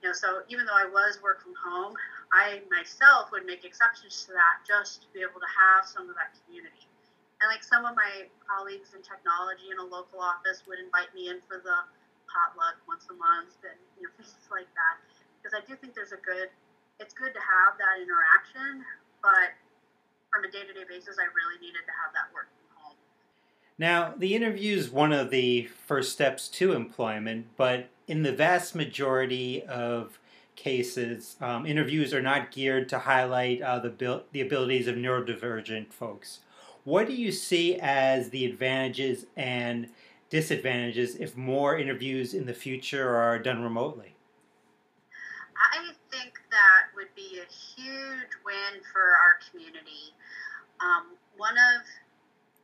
You 0.03 0.09
know, 0.09 0.13
so 0.13 0.45
even 0.49 0.69
though 0.69 0.77
I 0.77 0.85
was 0.85 1.17
work 1.25 1.41
from 1.41 1.57
home, 1.57 1.97
I 2.29 2.61
myself 2.69 3.33
would 3.33 3.49
make 3.49 3.65
exceptions 3.65 4.29
to 4.29 4.37
that 4.37 4.61
just 4.61 5.01
to 5.01 5.07
be 5.09 5.25
able 5.25 5.41
to 5.41 5.49
have 5.49 5.89
some 5.89 6.05
of 6.05 6.15
that 6.19 6.37
community. 6.45 6.85
And 7.45 7.53
like 7.53 7.61
some 7.61 7.85
of 7.85 7.93
my 7.93 8.25
colleagues 8.41 8.97
in 8.97 9.05
technology 9.05 9.69
in 9.69 9.77
a 9.77 9.85
local 9.85 10.17
office 10.17 10.65
would 10.65 10.81
invite 10.81 11.13
me 11.13 11.29
in 11.29 11.45
for 11.45 11.61
the 11.61 11.77
potluck 12.25 12.81
once 12.89 13.05
a 13.05 13.13
month 13.13 13.53
and 13.61 13.77
you 14.01 14.09
know 14.09 14.13
things 14.17 14.33
like 14.49 14.65
that. 14.73 14.97
Because 15.37 15.53
I 15.53 15.61
do 15.61 15.77
think 15.77 15.93
there's 15.93 16.09
a 16.09 16.17
good, 16.25 16.49
it's 16.97 17.13
good 17.13 17.37
to 17.37 17.43
have 17.45 17.77
that 17.77 18.01
interaction, 18.01 18.81
but 19.21 19.53
from 20.33 20.41
a 20.41 20.49
day-to-day 20.49 20.89
basis, 20.89 21.21
I 21.21 21.29
really 21.37 21.61
needed 21.61 21.85
to 21.85 21.93
have 21.93 22.17
that 22.17 22.33
work 22.33 22.49
from 22.49 22.81
home. 22.81 22.97
Now, 23.77 24.17
the 24.17 24.33
interview 24.33 24.75
is 24.75 24.89
one 24.89 25.13
of 25.13 25.29
the 25.29 25.69
first 25.85 26.13
steps 26.13 26.47
to 26.57 26.73
employment, 26.73 27.53
but 27.57 27.93
in 28.07 28.23
the 28.23 28.33
vast 28.33 28.73
majority 28.73 29.61
of 29.61 30.17
cases, 30.55 31.35
um, 31.39 31.67
interviews 31.67 32.11
are 32.11 32.23
not 32.23 32.49
geared 32.49 32.89
to 32.89 33.05
highlight 33.05 33.61
uh, 33.61 33.77
the, 33.77 34.23
the 34.31 34.41
abilities 34.41 34.87
of 34.87 34.95
neurodivergent 34.95 35.93
folks. 35.93 36.39
What 36.85 37.07
do 37.07 37.13
you 37.13 37.31
see 37.31 37.77
as 37.81 38.29
the 38.29 38.45
advantages 38.45 39.25
and 39.35 39.89
disadvantages 40.29 41.15
if 41.15 41.35
more 41.35 41.77
interviews 41.77 42.35
in 42.35 42.45
the 42.45 42.53
future 42.53 43.15
are 43.15 43.39
done 43.39 43.63
remotely? 43.63 44.15
I 45.57 45.91
think 46.11 46.33
that 46.51 46.95
would 46.95 47.13
be 47.15 47.39
a 47.39 47.51
huge 47.51 48.29
win 48.45 48.81
for 48.93 49.01
our 49.01 49.39
community. 49.49 50.13
Um, 50.79 51.17
one 51.37 51.55
of 51.55 51.85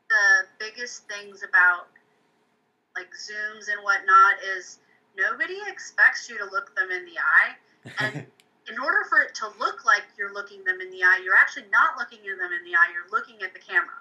the 0.09 0.47
biggest 0.59 1.07
things 1.07 1.43
about 1.43 1.87
like 2.95 3.09
Zooms 3.15 3.71
and 3.71 3.83
whatnot 3.83 4.35
is 4.55 4.79
nobody 5.17 5.57
expects 5.67 6.29
you 6.29 6.37
to 6.37 6.45
look 6.45 6.75
them 6.75 6.91
in 6.91 7.05
the 7.05 7.17
eye. 7.17 7.55
And 7.99 8.27
in 8.69 8.77
order 8.77 9.01
for 9.09 9.25
it 9.25 9.33
to 9.41 9.49
look 9.57 9.85
like 9.85 10.05
you're 10.17 10.33
looking 10.33 10.61
them 10.63 10.81
in 10.81 10.93
the 10.93 11.01
eye, 11.01 11.21
you're 11.25 11.37
actually 11.37 11.65
not 11.73 11.97
looking 11.97 12.21
at 12.21 12.37
them 12.37 12.53
in 12.53 12.61
the 12.61 12.77
eye. 12.77 12.89
You're 12.93 13.09
looking 13.09 13.41
at 13.41 13.53
the 13.57 13.61
camera. 13.61 13.97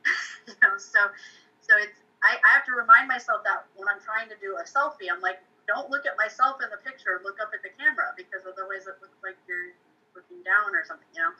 you 0.48 0.56
know, 0.64 0.80
so 0.80 1.12
so 1.60 1.76
it's 1.76 2.00
I, 2.24 2.40
I 2.40 2.48
have 2.58 2.66
to 2.66 2.74
remind 2.74 3.06
myself 3.06 3.44
that 3.44 3.68
when 3.76 3.86
I'm 3.86 4.00
trying 4.00 4.26
to 4.32 4.38
do 4.40 4.58
a 4.58 4.64
selfie, 4.66 5.06
I'm 5.06 5.22
like, 5.22 5.38
don't 5.70 5.86
look 5.92 6.08
at 6.08 6.16
myself 6.18 6.58
in 6.64 6.72
the 6.72 6.80
picture. 6.80 7.20
Look 7.22 7.38
up 7.38 7.52
at 7.52 7.62
the 7.62 7.70
camera 7.76 8.16
because 8.16 8.42
otherwise 8.48 8.88
it 8.88 8.98
looks 8.98 9.20
like 9.20 9.36
you're 9.44 9.76
looking 10.16 10.40
down 10.42 10.72
or 10.72 10.82
something. 10.88 11.06
You 11.12 11.28
know, 11.28 11.32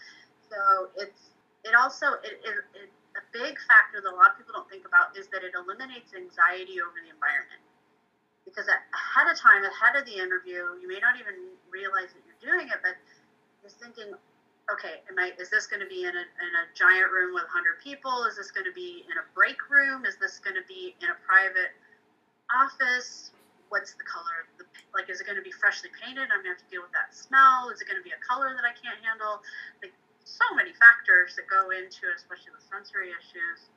so 0.52 0.60
it's 1.00 1.32
it 1.64 1.72
also 1.72 2.20
it, 2.20 2.36
it, 2.44 2.54
it, 2.76 2.90
a 3.16 3.24
big 3.32 3.56
factor 3.64 4.04
that 4.04 4.12
a 4.12 4.14
lot 4.14 4.36
of 4.36 4.36
people 4.36 4.54
don't 4.54 4.68
think 4.68 4.84
about 4.84 5.16
is 5.16 5.26
that 5.32 5.40
it 5.42 5.56
eliminates 5.56 6.12
anxiety 6.12 6.78
over 6.78 7.00
the 7.00 7.10
environment 7.10 7.64
because 8.48 8.68
ahead 8.68 9.28
of 9.28 9.36
time, 9.36 9.60
ahead 9.60 9.94
of 9.96 10.08
the 10.08 10.16
interview, 10.16 10.78
you 10.80 10.88
may 10.88 11.00
not 11.02 11.20
even 11.20 11.52
realize 11.68 12.08
that 12.16 12.24
doing 12.40 12.68
it, 12.68 12.80
but 12.82 12.96
you're 13.62 13.74
thinking, 13.78 14.14
okay, 14.70 15.00
am 15.08 15.16
I? 15.18 15.32
Is 15.40 15.50
this 15.50 15.66
going 15.66 15.80
to 15.80 15.90
be 15.90 16.04
in 16.04 16.14
a, 16.14 16.24
in 16.24 16.52
a 16.58 16.64
giant 16.74 17.10
room 17.10 17.34
with 17.34 17.48
100 17.50 17.82
people? 17.82 18.24
Is 18.24 18.36
this 18.36 18.50
going 18.50 18.66
to 18.66 18.74
be 18.74 19.04
in 19.08 19.16
a 19.18 19.26
break 19.34 19.58
room? 19.70 20.04
Is 20.04 20.16
this 20.20 20.38
going 20.38 20.56
to 20.56 20.66
be 20.68 20.94
in 21.00 21.08
a 21.08 21.18
private 21.24 21.72
office? 22.52 23.32
What's 23.68 23.92
the 23.96 24.06
color? 24.06 24.48
Of 24.48 24.64
the, 24.64 24.66
like, 24.96 25.12
is 25.12 25.20
it 25.20 25.26
going 25.28 25.40
to 25.40 25.44
be 25.44 25.52
freshly 25.52 25.92
painted? 25.92 26.32
I'm 26.32 26.40
going 26.40 26.56
to 26.56 26.60
have 26.60 26.64
to 26.64 26.70
deal 26.72 26.84
with 26.84 26.94
that 26.96 27.12
smell. 27.12 27.68
Is 27.68 27.80
it 27.80 27.86
going 27.88 28.00
to 28.00 28.06
be 28.06 28.14
a 28.16 28.22
color 28.24 28.52
that 28.56 28.64
I 28.64 28.72
can't 28.72 29.00
handle? 29.04 29.44
Like, 29.84 29.92
so 30.24 30.44
many 30.52 30.76
factors 30.76 31.36
that 31.40 31.48
go 31.48 31.72
into 31.72 32.08
it, 32.08 32.16
especially 32.20 32.52
the 32.52 32.64
sensory 32.68 33.12
issues. 33.12 33.72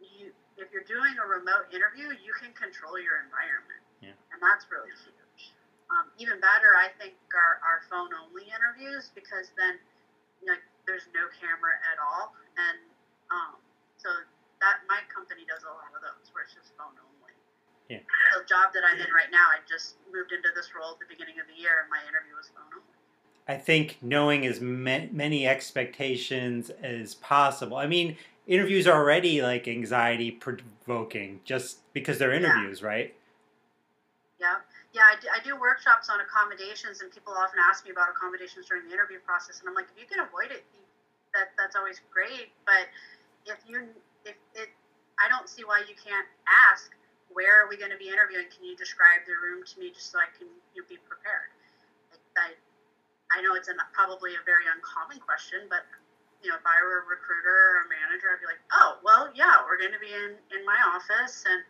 You, 0.00 0.30
if 0.60 0.68
you're 0.68 0.84
doing 0.84 1.16
a 1.16 1.26
remote 1.26 1.72
interview, 1.72 2.12
you 2.20 2.32
can 2.36 2.52
control 2.52 3.00
your 3.00 3.24
environment 3.24 3.78
yeah. 4.00 4.14
And 4.30 4.38
that's 4.38 4.66
really 4.70 4.90
huge. 4.94 5.27
Um, 5.88 6.12
even 6.20 6.36
better, 6.36 6.76
I 6.76 6.92
think, 7.00 7.16
are 7.32 7.60
our 7.64 7.80
phone 7.88 8.12
only 8.12 8.44
interviews 8.52 9.08
because 9.16 9.48
then 9.56 9.80
you 10.42 10.52
know, 10.52 10.58
there's 10.86 11.08
no 11.14 11.26
camera 11.40 11.74
at 11.88 11.98
all. 12.00 12.34
And 12.56 12.78
um, 13.30 13.60
so 13.98 14.08
that 14.60 14.82
my 14.88 15.02
company 15.10 15.46
does 15.46 15.62
a 15.62 15.72
lot 15.72 15.90
of 15.94 16.00
those 16.02 16.30
where 16.34 16.44
it's 16.44 16.54
just 16.54 16.74
phone 16.78 16.94
only. 16.98 17.34
Yeah. 17.88 18.04
The 18.36 18.44
job 18.44 18.72
that 18.74 18.84
I'm 18.84 19.00
in 19.00 19.10
right 19.12 19.32
now, 19.32 19.48
I 19.48 19.64
just 19.68 19.96
moved 20.12 20.32
into 20.32 20.48
this 20.54 20.70
role 20.76 20.92
at 20.92 21.00
the 21.00 21.08
beginning 21.08 21.40
of 21.40 21.48
the 21.48 21.56
year, 21.56 21.80
and 21.80 21.88
my 21.88 22.02
interview 22.04 22.36
was 22.36 22.50
phone 22.52 22.68
only. 22.68 22.96
I 23.48 23.56
think 23.56 23.96
knowing 24.02 24.44
as 24.44 24.60
many 24.60 25.48
expectations 25.48 26.68
as 26.82 27.14
possible. 27.14 27.78
I 27.78 27.86
mean, 27.86 28.18
interviews 28.46 28.86
are 28.86 29.00
already 29.00 29.40
like 29.40 29.66
anxiety 29.66 30.30
provoking 30.30 31.40
just 31.44 31.78
because 31.94 32.18
they're 32.18 32.34
interviews, 32.34 32.82
yeah. 32.82 32.86
right? 32.86 33.14
Yeah. 34.98 35.06
I 35.06 35.14
do, 35.22 35.28
I 35.30 35.38
do 35.46 35.54
workshops 35.54 36.10
on 36.10 36.18
accommodations, 36.18 37.00
and 37.00 37.08
people 37.14 37.30
often 37.38 37.62
ask 37.62 37.86
me 37.86 37.94
about 37.94 38.10
accommodations 38.10 38.66
during 38.66 38.90
the 38.90 38.92
interview 38.92 39.22
process, 39.22 39.62
and 39.62 39.70
I'm 39.70 39.78
like, 39.78 39.86
if 39.94 39.96
you 39.96 40.10
can 40.10 40.26
avoid 40.26 40.50
it, 40.50 40.66
that 41.38 41.54
that's 41.54 41.78
always 41.78 42.02
great. 42.10 42.50
But 42.66 42.90
if 43.46 43.62
you, 43.62 43.86
if 44.26 44.34
it, 44.58 44.74
I 45.22 45.30
don't 45.30 45.46
see 45.46 45.62
why 45.62 45.86
you 45.86 45.94
can't 45.94 46.26
ask, 46.50 46.90
where 47.30 47.62
are 47.62 47.70
we 47.70 47.78
going 47.78 47.94
to 47.94 48.00
be 48.00 48.10
interviewing? 48.10 48.50
Can 48.50 48.66
you 48.66 48.74
describe 48.74 49.22
the 49.22 49.38
room 49.38 49.62
to 49.62 49.74
me 49.78 49.94
just 49.94 50.10
so 50.10 50.18
I 50.18 50.26
can 50.34 50.50
you 50.74 50.82
know, 50.82 50.88
be 50.90 50.98
prepared? 51.06 51.54
I, 52.34 52.54
I 53.34 53.42
know 53.42 53.54
it's 53.54 53.68
an, 53.70 53.78
probably 53.94 54.34
a 54.34 54.42
very 54.46 54.66
uncommon 54.66 55.22
question, 55.22 55.70
but 55.70 55.86
you 56.42 56.50
know, 56.50 56.58
if 56.58 56.66
I 56.66 56.78
were 56.82 57.02
a 57.02 57.06
recruiter 57.06 57.50
or 57.50 57.86
a 57.86 57.88
manager, 57.90 58.30
I'd 58.30 58.42
be 58.42 58.46
like, 58.50 58.62
oh, 58.74 58.98
well, 59.02 59.30
yeah, 59.34 59.62
we're 59.66 59.78
going 59.78 59.94
to 59.94 60.02
be 60.02 60.10
in 60.10 60.38
in 60.54 60.62
my 60.66 60.78
office, 60.86 61.42
and 61.46 61.62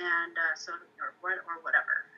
and 0.00 0.34
uh, 0.36 0.54
so 0.56 0.72
or 1.00 1.12
or 1.20 1.60
whatever. 1.60 2.11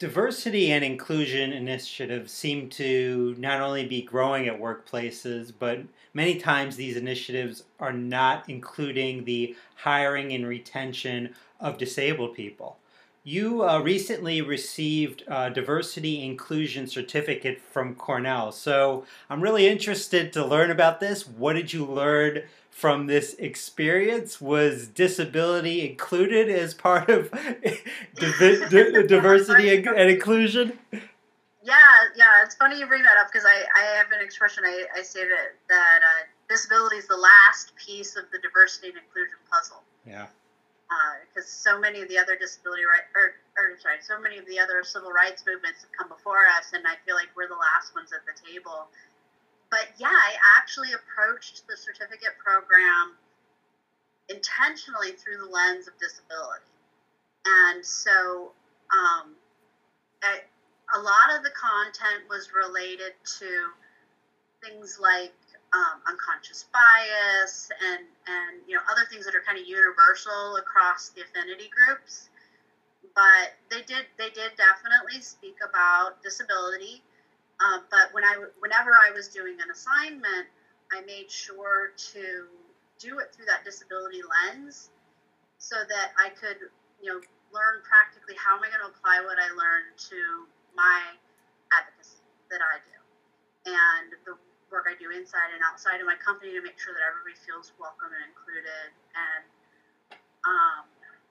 Diversity 0.00 0.72
and 0.72 0.84
inclusion 0.84 1.52
initiatives 1.52 2.32
seem 2.32 2.68
to 2.70 3.36
not 3.38 3.60
only 3.60 3.86
be 3.86 4.02
growing 4.02 4.48
at 4.48 4.60
workplaces, 4.60 5.52
but 5.56 5.82
many 6.12 6.34
times 6.40 6.74
these 6.74 6.96
initiatives 6.96 7.62
are 7.78 7.92
not 7.92 8.48
including 8.48 9.24
the 9.24 9.54
hiring 9.76 10.32
and 10.32 10.48
retention 10.48 11.32
of 11.60 11.78
disabled 11.78 12.34
people. 12.34 12.76
You 13.26 13.66
uh, 13.66 13.78
recently 13.78 14.42
received 14.42 15.22
a 15.26 15.48
diversity 15.48 16.22
inclusion 16.22 16.86
certificate 16.86 17.58
from 17.58 17.94
Cornell, 17.94 18.52
so 18.52 19.06
I'm 19.30 19.40
really 19.40 19.66
interested 19.66 20.30
to 20.34 20.44
learn 20.44 20.70
about 20.70 21.00
this. 21.00 21.26
What 21.26 21.54
did 21.54 21.72
you 21.72 21.86
learn 21.86 22.42
from 22.70 23.06
this 23.06 23.32
experience? 23.38 24.42
Was 24.42 24.88
disability 24.88 25.88
included 25.88 26.50
as 26.50 26.74
part 26.74 27.08
of 27.08 27.30
diversity 28.14 29.74
and 29.74 30.10
inclusion? 30.10 30.78
Yeah, 30.92 31.78
yeah, 32.14 32.42
it's 32.44 32.56
funny 32.56 32.78
you 32.78 32.86
bring 32.86 33.04
that 33.04 33.16
up 33.16 33.28
because 33.32 33.46
I, 33.46 33.64
I 33.74 33.96
have 33.96 34.12
an 34.12 34.22
expression 34.22 34.64
I, 34.66 34.84
I 34.98 35.00
say 35.00 35.20
that 35.20 35.54
that 35.70 36.00
uh, 36.02 36.26
disability 36.50 36.96
is 36.96 37.08
the 37.08 37.16
last 37.16 37.72
piece 37.76 38.16
of 38.16 38.24
the 38.32 38.38
diversity 38.40 38.88
and 38.88 38.98
inclusion 38.98 39.38
puzzle. 39.50 39.82
Yeah. 40.06 40.26
Because 41.28 41.48
uh, 41.48 41.72
so 41.72 41.78
many 41.78 42.00
of 42.00 42.08
the 42.08 42.18
other 42.18 42.36
disability 42.36 42.84
right 42.84 43.04
or, 43.16 43.34
or 43.56 43.78
sorry, 43.78 43.98
so 44.00 44.20
many 44.20 44.38
of 44.38 44.46
the 44.46 44.58
other 44.58 44.82
civil 44.82 45.10
rights 45.10 45.42
movements 45.46 45.82
have 45.82 45.92
come 45.96 46.08
before 46.08 46.46
us, 46.58 46.72
and 46.72 46.86
I 46.86 46.94
feel 47.06 47.14
like 47.14 47.28
we're 47.36 47.48
the 47.48 47.58
last 47.58 47.94
ones 47.94 48.10
at 48.12 48.22
the 48.26 48.36
table 48.36 48.88
but 49.74 49.88
yeah, 49.98 50.06
I 50.06 50.34
actually 50.56 50.92
approached 50.92 51.66
the 51.66 51.76
certificate 51.76 52.38
program 52.38 53.18
intentionally 54.28 55.18
through 55.18 55.38
the 55.38 55.50
lens 55.50 55.88
of 55.88 55.94
disability. 55.98 56.70
And 57.44 57.84
so 57.84 58.52
um, 58.94 59.34
I, 60.22 60.46
a 60.94 61.00
lot 61.00 61.34
of 61.34 61.42
the 61.42 61.50
content 61.50 62.22
was 62.30 62.50
related 62.54 63.18
to 63.40 63.50
things 64.62 64.98
like 65.02 65.34
um, 65.74 66.00
unconscious 66.08 66.66
bias 66.72 67.70
and, 67.82 68.06
and 68.28 68.62
you 68.68 68.76
know 68.76 68.82
other 68.90 69.04
things 69.10 69.26
that 69.26 69.34
are 69.34 69.42
kind 69.42 69.58
of 69.58 69.66
universal 69.66 70.56
across 70.56 71.10
the 71.10 71.22
affinity 71.22 71.70
groups. 71.74 72.30
But 73.14 73.54
they 73.70 73.82
did 73.82 74.06
they 74.18 74.30
did 74.30 74.52
definitely 74.56 75.20
speak 75.22 75.56
about 75.66 76.22
disability 76.22 77.02
um, 77.62 77.82
but 77.90 78.10
when 78.12 78.24
I, 78.24 78.36
whenever 78.58 78.90
I 78.92 79.10
was 79.14 79.28
doing 79.28 79.56
an 79.62 79.70
assignment, 79.70 80.48
I 80.92 81.02
made 81.06 81.30
sure 81.30 81.92
to 82.14 82.46
do 82.98 83.18
it 83.18 83.32
through 83.34 83.46
that 83.46 83.64
disability 83.64 84.22
lens, 84.22 84.90
so 85.58 85.76
that 85.88 86.12
I 86.18 86.30
could, 86.30 86.58
you 87.02 87.08
know, 87.10 87.20
learn 87.54 87.80
practically 87.86 88.34
how 88.36 88.56
am 88.56 88.62
I 88.64 88.68
going 88.68 88.82
to 88.82 88.90
apply 88.90 89.22
what 89.24 89.38
I 89.38 89.48
learned 89.54 89.94
to 90.10 90.18
my 90.74 91.00
advocacy 91.72 92.22
that 92.50 92.60
I 92.60 92.82
do, 92.82 92.98
and 93.72 94.12
the 94.26 94.34
work 94.74 94.90
I 94.90 94.98
do 94.98 95.14
inside 95.14 95.54
and 95.54 95.62
outside 95.62 96.02
of 96.02 96.06
my 96.10 96.18
company 96.18 96.50
to 96.58 96.62
make 96.66 96.74
sure 96.82 96.90
that 96.90 97.06
everybody 97.06 97.38
feels 97.46 97.70
welcome 97.78 98.10
and 98.10 98.26
included. 98.26 98.90
And 99.14 99.42
um, 100.42 100.82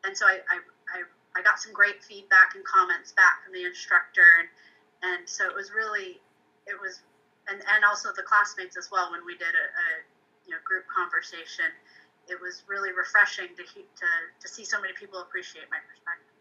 and 0.08 0.15
so 0.15 0.23
I, 0.23 0.39
I, 0.47 0.58
I, 0.95 0.99
I 1.36 1.39
got 1.43 1.60
some 1.60 1.75
great 1.75 1.99
feedback 1.99 2.56
and 2.56 2.63
comments 2.63 3.12
back 3.12 3.43
from 3.43 3.51
the 3.51 3.67
instructor 3.67 4.25
and 4.39 4.47
and 5.03 5.27
so 5.27 5.45
it 5.45 5.56
was 5.56 5.71
really 5.75 6.23
it 6.65 6.79
was 6.79 7.03
and 7.51 7.60
and 7.60 7.84
also 7.84 8.10
the 8.15 8.23
classmates 8.23 8.77
as 8.77 8.89
well 8.91 9.12
when 9.12 9.25
we 9.25 9.36
did 9.36 9.53
a, 9.53 9.67
a 9.67 9.88
you 10.47 10.51
know 10.51 10.62
group 10.63 10.88
conversation 10.88 11.67
it 12.27 12.39
was 12.39 12.63
really 12.67 12.89
refreshing 12.95 13.51
to 13.56 13.63
to 13.63 14.10
to 14.39 14.47
see 14.47 14.63
so 14.63 14.79
many 14.79 14.93
people 14.93 15.19
appreciate 15.19 15.65
my 15.69 15.77
perspective 15.84 16.32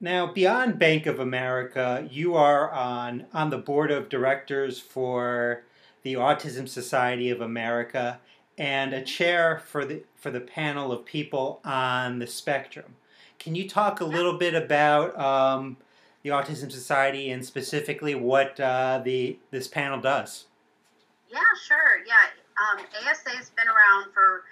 now 0.00 0.26
beyond 0.26 0.78
bank 0.78 1.06
of 1.06 1.18
america 1.20 2.06
you 2.10 2.34
are 2.34 2.70
on 2.72 3.26
on 3.32 3.50
the 3.50 3.58
board 3.58 3.90
of 3.90 4.08
directors 4.08 4.80
for 4.80 5.64
the 6.04 6.14
autism 6.14 6.68
society 6.68 7.28
of 7.28 7.40
america 7.40 8.20
and 8.56 8.92
a 8.92 9.02
chair 9.02 9.60
for 9.66 9.84
the 9.84 10.04
for 10.14 10.30
the 10.30 10.40
panel 10.40 10.92
of 10.92 11.04
people 11.04 11.60
on 11.64 12.20
the 12.20 12.26
spectrum 12.26 12.94
can 13.38 13.54
you 13.54 13.68
talk 13.68 14.00
a 14.00 14.04
little 14.04 14.38
bit 14.38 14.54
about 14.54 15.18
um, 15.18 15.76
the 16.24 16.30
Autism 16.30 16.72
Society 16.72 17.30
and 17.30 17.44
specifically 17.44 18.14
what 18.14 18.58
uh, 18.58 19.00
the 19.04 19.38
this 19.50 19.68
panel 19.68 20.00
does. 20.00 20.46
Yeah, 21.30 21.40
sure. 21.68 22.00
Yeah, 22.06 22.32
um, 22.56 22.84
ASA 23.06 23.30
has 23.36 23.50
been 23.50 23.68
around 23.68 24.12
for 24.12 24.44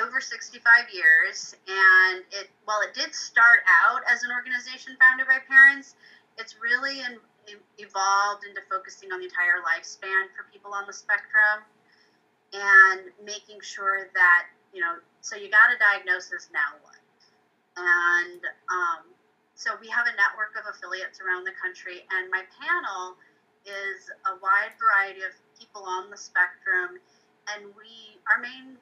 over 0.00 0.20
65 0.20 0.62
years, 0.92 1.56
and 1.66 2.22
it 2.30 2.48
while 2.64 2.80
it 2.82 2.94
did 2.94 3.12
start 3.12 3.60
out 3.82 4.02
as 4.08 4.22
an 4.22 4.30
organization 4.30 4.96
founded 5.00 5.26
by 5.26 5.38
parents, 5.48 5.96
it's 6.38 6.54
really 6.62 7.00
in, 7.00 7.18
evolved 7.78 8.44
into 8.44 8.60
focusing 8.70 9.12
on 9.12 9.20
the 9.20 9.26
entire 9.26 9.64
lifespan 9.64 10.28
for 10.36 10.46
people 10.52 10.72
on 10.72 10.86
the 10.86 10.92
spectrum 10.92 11.64
and 12.52 13.10
making 13.24 13.60
sure 13.62 14.10
that 14.14 14.46
you 14.74 14.80
know 14.80 14.98
so 15.20 15.36
you 15.36 15.50
got 15.50 15.72
a 15.72 15.78
diagnosis 15.78 16.48
now 16.52 16.76
what 16.82 17.00
and 17.76 18.42
um, 18.68 19.08
so 19.54 19.76
we 19.76 19.92
have 19.92 20.08
a 20.08 20.14
network 20.16 20.56
of 20.56 20.64
affiliates 20.68 21.20
around 21.20 21.44
the 21.44 21.52
country, 21.52 22.00
and 22.16 22.32
my 22.32 22.42
panel 22.56 23.16
is 23.68 24.08
a 24.24 24.40
wide 24.40 24.72
variety 24.80 25.20
of 25.20 25.36
people 25.52 25.84
on 25.84 26.08
the 26.08 26.16
spectrum. 26.16 26.96
And 27.52 27.68
we, 27.76 28.16
our 28.24 28.40
main, 28.40 28.80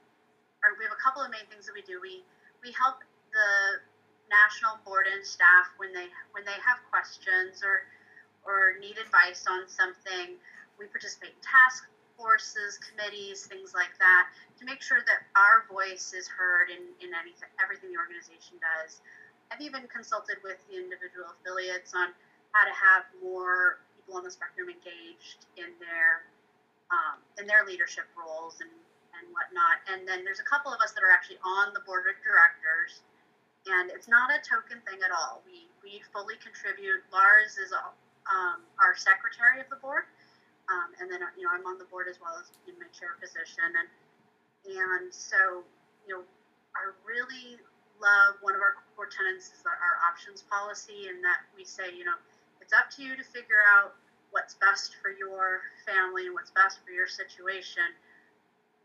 or 0.63 0.79
we 0.79 0.87
have 0.87 0.95
a 0.95 1.03
couple 1.03 1.19
of 1.19 1.35
main 1.35 1.47
things 1.51 1.67
that 1.67 1.75
we 1.75 1.83
do. 1.83 1.99
We 1.99 2.23
we 2.63 2.71
help 2.75 3.03
the 3.35 3.83
national 4.31 4.79
board 4.87 5.07
and 5.11 5.23
staff 5.27 5.67
when 5.83 5.91
they 5.91 6.07
when 6.31 6.47
they 6.47 6.59
have 6.63 6.79
questions 6.91 7.63
or 7.67 7.87
or 8.49 8.81
need 8.81 8.97
advice 8.97 9.45
on 9.45 9.69
something. 9.69 10.41
We 10.81 10.89
participate 10.89 11.37
in 11.37 11.43
task 11.45 11.85
forces, 12.17 12.81
committees, 12.83 13.47
things 13.47 13.77
like 13.77 13.95
that, 14.01 14.33
to 14.59 14.67
make 14.67 14.83
sure 14.83 14.99
that 15.07 15.29
our 15.39 15.69
voice 15.71 16.11
is 16.17 16.27
heard 16.27 16.73
in, 16.73 16.83
in 16.99 17.15
anything, 17.15 17.47
everything 17.63 17.95
the 17.95 18.01
organization 18.01 18.59
does. 18.59 18.99
I've 19.53 19.63
even 19.63 19.87
consulted 19.87 20.43
with 20.43 20.59
the 20.67 20.77
individual 20.77 21.31
affiliates 21.31 21.95
on 21.95 22.11
how 22.57 22.65
to 22.67 22.75
have 22.75 23.07
more 23.23 23.85
people 23.95 24.19
on 24.19 24.25
the 24.25 24.33
spectrum 24.33 24.73
engaged 24.73 25.47
in 25.61 25.71
their 25.79 26.27
um, 26.89 27.21
in 27.37 27.45
their 27.45 27.69
leadership 27.69 28.09
roles 28.17 28.59
and 28.65 28.73
and 29.17 29.25
whatnot. 29.33 29.83
And 29.89 30.07
then 30.07 30.25
there's 30.25 30.41
a 30.41 30.49
couple 30.49 30.73
of 30.73 30.81
us 30.81 30.93
that 30.93 31.03
are 31.03 31.13
actually 31.13 31.41
on 31.45 31.73
the 31.73 31.83
board 31.85 32.07
of 32.09 32.17
directors, 32.21 33.03
and 33.67 33.91
it's 33.95 34.09
not 34.09 34.29
a 34.33 34.39
token 34.43 34.81
thing 34.85 35.01
at 35.01 35.13
all. 35.15 35.41
We 35.47 35.71
we 35.81 36.03
fully 36.13 36.37
contribute. 36.41 37.05
Lars 37.13 37.57
is 37.57 37.73
um, 38.29 38.65
our 38.81 38.95
secretary 38.97 39.61
of 39.61 39.69
the 39.73 39.81
board, 39.81 40.05
um, 40.69 40.93
and 41.01 41.09
then 41.09 41.21
you 41.37 41.45
know 41.45 41.53
I'm 41.53 41.65
on 41.65 41.81
the 41.81 41.89
board 41.89 42.07
as 42.09 42.21
well 42.21 42.37
as 42.37 42.49
in 42.69 42.77
my 42.77 42.89
chair 42.93 43.17
position, 43.21 43.65
and 43.77 43.89
and 44.69 45.09
so 45.13 45.65
you 46.05 46.13
know 46.17 46.23
I 46.77 46.93
really 47.05 47.57
love 47.99 48.39
one 48.45 48.55
of 48.55 48.63
our 48.63 48.79
core 48.95 49.11
tenants 49.11 49.51
is 49.51 49.65
our 49.65 49.97
options 50.05 50.45
policy, 50.47 51.09
and 51.09 51.25
that 51.25 51.45
we 51.57 51.65
say 51.65 51.91
you 51.93 52.05
know 52.05 52.17
it's 52.61 52.73
up 52.77 52.93
to 52.97 53.03
you 53.03 53.17
to 53.17 53.25
figure 53.25 53.65
out 53.65 53.97
what's 54.31 54.55
best 54.61 54.97
for 55.01 55.09
your 55.09 55.65
family 55.89 56.29
and 56.29 56.35
what's 56.37 56.53
best 56.53 56.85
for 56.85 56.93
your 56.93 57.09
situation. 57.09 57.89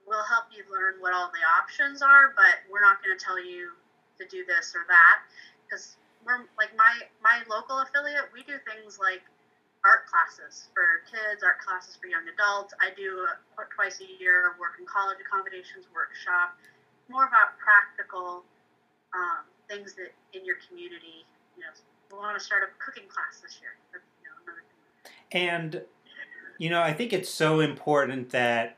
We'll 0.07 0.23
help 0.23 0.51
you 0.51 0.63
learn 0.71 0.99
what 0.99 1.11
all 1.11 1.31
the 1.31 1.43
options 1.59 2.01
are, 2.01 2.31
but 2.35 2.63
we're 2.71 2.83
not 2.83 3.03
going 3.03 3.15
to 3.15 3.19
tell 3.19 3.39
you 3.39 3.71
to 4.19 4.23
do 4.27 4.43
this 4.47 4.75
or 4.75 4.83
that 4.87 5.23
because 5.65 5.95
we're 6.25 6.47
like 6.55 6.71
my 6.75 6.91
my 7.19 7.43
local 7.51 7.79
affiliate. 7.83 8.31
We 8.31 8.43
do 8.43 8.55
things 8.63 8.99
like 8.99 9.23
art 9.85 10.07
classes 10.07 10.71
for 10.73 11.03
kids, 11.11 11.43
art 11.43 11.59
classes 11.59 11.99
for 11.99 12.07
young 12.07 12.23
adults. 12.31 12.73
I 12.79 12.95
do 12.95 13.27
a, 13.27 13.63
twice 13.75 13.99
a 13.99 14.07
year 14.21 14.55
work 14.59 14.79
in 14.79 14.85
college 14.87 15.17
accommodations 15.19 15.85
workshop, 15.93 16.55
more 17.11 17.27
about 17.27 17.59
practical 17.59 18.47
um, 19.13 19.43
things 19.67 19.93
that 19.95 20.15
in 20.31 20.45
your 20.45 20.55
community. 20.67 21.27
You 21.57 21.63
know, 21.67 21.71
we 22.11 22.17
want 22.17 22.39
to 22.39 22.43
start 22.43 22.63
a 22.63 22.71
cooking 22.83 23.09
class 23.09 23.41
this 23.43 23.59
year. 23.59 23.75
That's, 23.91 24.03
and, 25.31 25.81
you 26.57 26.69
know, 26.69 26.81
I 26.81 26.93
think 26.93 27.11
it's 27.11 27.29
so 27.29 27.59
important 27.59 28.29
that 28.29 28.77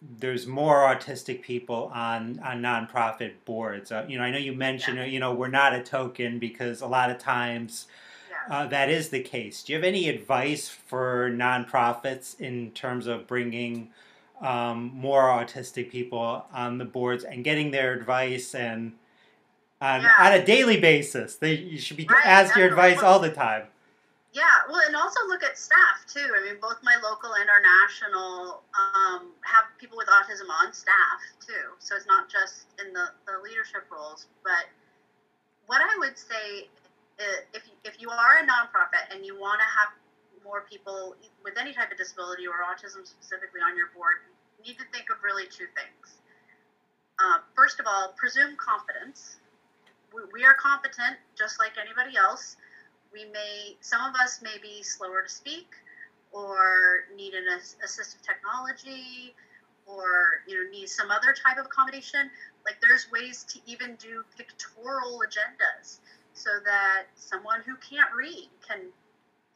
there's 0.00 0.46
more 0.46 0.86
autistic 0.86 1.42
people 1.42 1.90
on 1.92 2.38
on 2.40 2.62
nonprofit 2.62 3.32
boards. 3.44 3.90
Uh, 3.90 4.06
you 4.08 4.16
know, 4.18 4.24
I 4.24 4.30
know 4.30 4.38
you 4.38 4.52
mentioned, 4.52 4.98
yeah. 4.98 5.04
you 5.04 5.18
know, 5.20 5.34
we're 5.34 5.48
not 5.48 5.74
a 5.74 5.82
token 5.82 6.38
because 6.38 6.80
a 6.80 6.86
lot 6.86 7.10
of 7.10 7.18
times. 7.18 7.86
Uh, 8.50 8.66
that 8.66 8.88
is 8.88 9.08
the 9.08 9.20
case. 9.20 9.62
Do 9.62 9.72
you 9.72 9.78
have 9.78 9.84
any 9.84 10.08
advice 10.08 10.68
for 10.68 11.30
nonprofits 11.30 12.38
in 12.40 12.70
terms 12.72 13.06
of 13.06 13.26
bringing 13.26 13.90
um, 14.40 14.90
more 14.94 15.22
autistic 15.24 15.90
people 15.90 16.44
on 16.52 16.78
the 16.78 16.84
boards 16.84 17.24
and 17.24 17.44
getting 17.44 17.70
their 17.70 17.94
advice 17.94 18.54
and 18.54 18.92
on, 19.80 20.02
yeah. 20.02 20.14
on 20.18 20.32
a 20.32 20.44
daily 20.44 20.80
basis? 20.80 21.36
They 21.36 21.54
you 21.54 21.78
should 21.78 21.96
be 21.96 22.06
right, 22.06 22.26
ask 22.26 22.56
your 22.56 22.68
advice 22.68 23.02
all 23.02 23.18
the 23.18 23.30
time. 23.30 23.64
Yeah, 24.36 24.68
well, 24.68 24.82
and 24.86 24.94
also 24.94 25.20
look 25.28 25.42
at 25.42 25.56
staff 25.56 26.04
too. 26.06 26.28
I 26.36 26.44
mean, 26.44 26.60
both 26.60 26.76
my 26.82 26.94
local 27.02 27.32
and 27.40 27.48
our 27.48 27.62
national 27.64 28.60
um, 28.76 29.32
have 29.40 29.64
people 29.80 29.96
with 29.96 30.08
autism 30.08 30.50
on 30.62 30.74
staff 30.74 31.20
too. 31.40 31.72
So 31.78 31.96
it's 31.96 32.06
not 32.06 32.28
just 32.28 32.66
in 32.78 32.92
the, 32.92 33.08
the 33.24 33.40
leadership 33.42 33.88
roles. 33.90 34.26
But 34.44 34.68
what 35.64 35.80
I 35.80 35.96
would 35.98 36.18
say, 36.18 36.68
if 37.52 37.62
if 37.84 38.00
you 38.00 38.10
are 38.10 38.38
a 38.38 38.44
nonprofit 38.44 39.12
and 39.14 39.24
you 39.24 39.38
want 39.38 39.60
to 39.60 39.66
have 39.66 39.90
more 40.44 40.64
people 40.70 41.16
with 41.42 41.54
any 41.58 41.72
type 41.72 41.90
of 41.90 41.98
disability 41.98 42.46
or 42.46 42.62
autism 42.62 43.06
specifically 43.06 43.60
on 43.60 43.76
your 43.76 43.88
board, 43.96 44.22
you 44.58 44.72
need 44.72 44.78
to 44.78 44.84
think 44.92 45.10
of 45.10 45.16
really 45.24 45.44
two 45.46 45.66
things. 45.74 46.20
Uh, 47.18 47.38
first 47.56 47.80
of 47.80 47.86
all, 47.88 48.14
presume 48.16 48.54
competence. 48.60 49.38
We, 50.14 50.22
we 50.32 50.44
are 50.44 50.54
competent 50.54 51.18
just 51.36 51.58
like 51.58 51.72
anybody 51.80 52.16
else 52.16 52.56
we 53.16 53.24
may 53.32 53.76
some 53.80 54.04
of 54.08 54.14
us 54.16 54.40
may 54.42 54.58
be 54.60 54.82
slower 54.82 55.22
to 55.22 55.28
speak 55.28 55.68
or 56.32 57.04
need 57.16 57.32
an 57.34 57.44
assistive 57.84 58.20
technology 58.22 59.34
or 59.86 60.42
you 60.46 60.54
know 60.54 60.70
need 60.70 60.88
some 60.88 61.10
other 61.10 61.32
type 61.32 61.58
of 61.58 61.66
accommodation 61.66 62.30
like 62.64 62.76
there's 62.82 63.10
ways 63.10 63.44
to 63.44 63.58
even 63.66 63.96
do 63.96 64.22
pictorial 64.36 65.20
agendas 65.26 65.98
so 66.36 66.50
that 66.64 67.08
someone 67.16 67.60
who 67.64 67.74
can't 67.76 68.12
read 68.14 68.48
can 68.66 68.92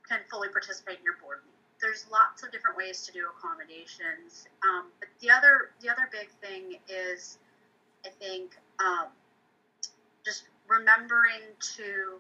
can 0.09 0.21
fully 0.31 0.49
participate 0.49 0.99
in 0.99 1.05
your 1.05 1.21
board 1.23 1.39
meeting. 1.45 1.61
there's 1.81 2.07
lots 2.11 2.43
of 2.43 2.51
different 2.51 2.77
ways 2.77 3.05
to 3.07 3.13
do 3.13 3.29
accommodations 3.37 4.49
um, 4.65 4.89
but 4.99 5.09
the 5.21 5.31
other 5.31 5.71
the 5.83 5.89
other 5.89 6.09
big 6.11 6.29
thing 6.41 6.81
is 6.89 7.39
i 8.05 8.09
think 8.19 8.57
um, 8.81 9.09
just 10.25 10.45
remembering 10.67 11.45
to 11.61 12.17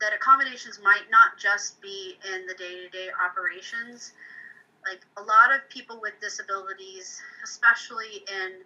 that 0.00 0.12
accommodations 0.12 0.78
might 0.82 1.08
not 1.10 1.36
just 1.38 1.80
be 1.80 2.16
in 2.32 2.46
the 2.46 2.54
day-to-day 2.54 3.08
operations 3.24 4.12
like 4.86 5.00
a 5.16 5.22
lot 5.22 5.52
of 5.52 5.66
people 5.68 5.98
with 6.00 6.12
disabilities 6.20 7.20
especially 7.42 8.22
in 8.28 8.60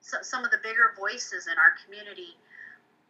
some 0.00 0.44
of 0.44 0.50
the 0.50 0.58
bigger 0.62 0.92
voices 0.96 1.46
in 1.48 1.54
our 1.58 1.74
community 1.84 2.36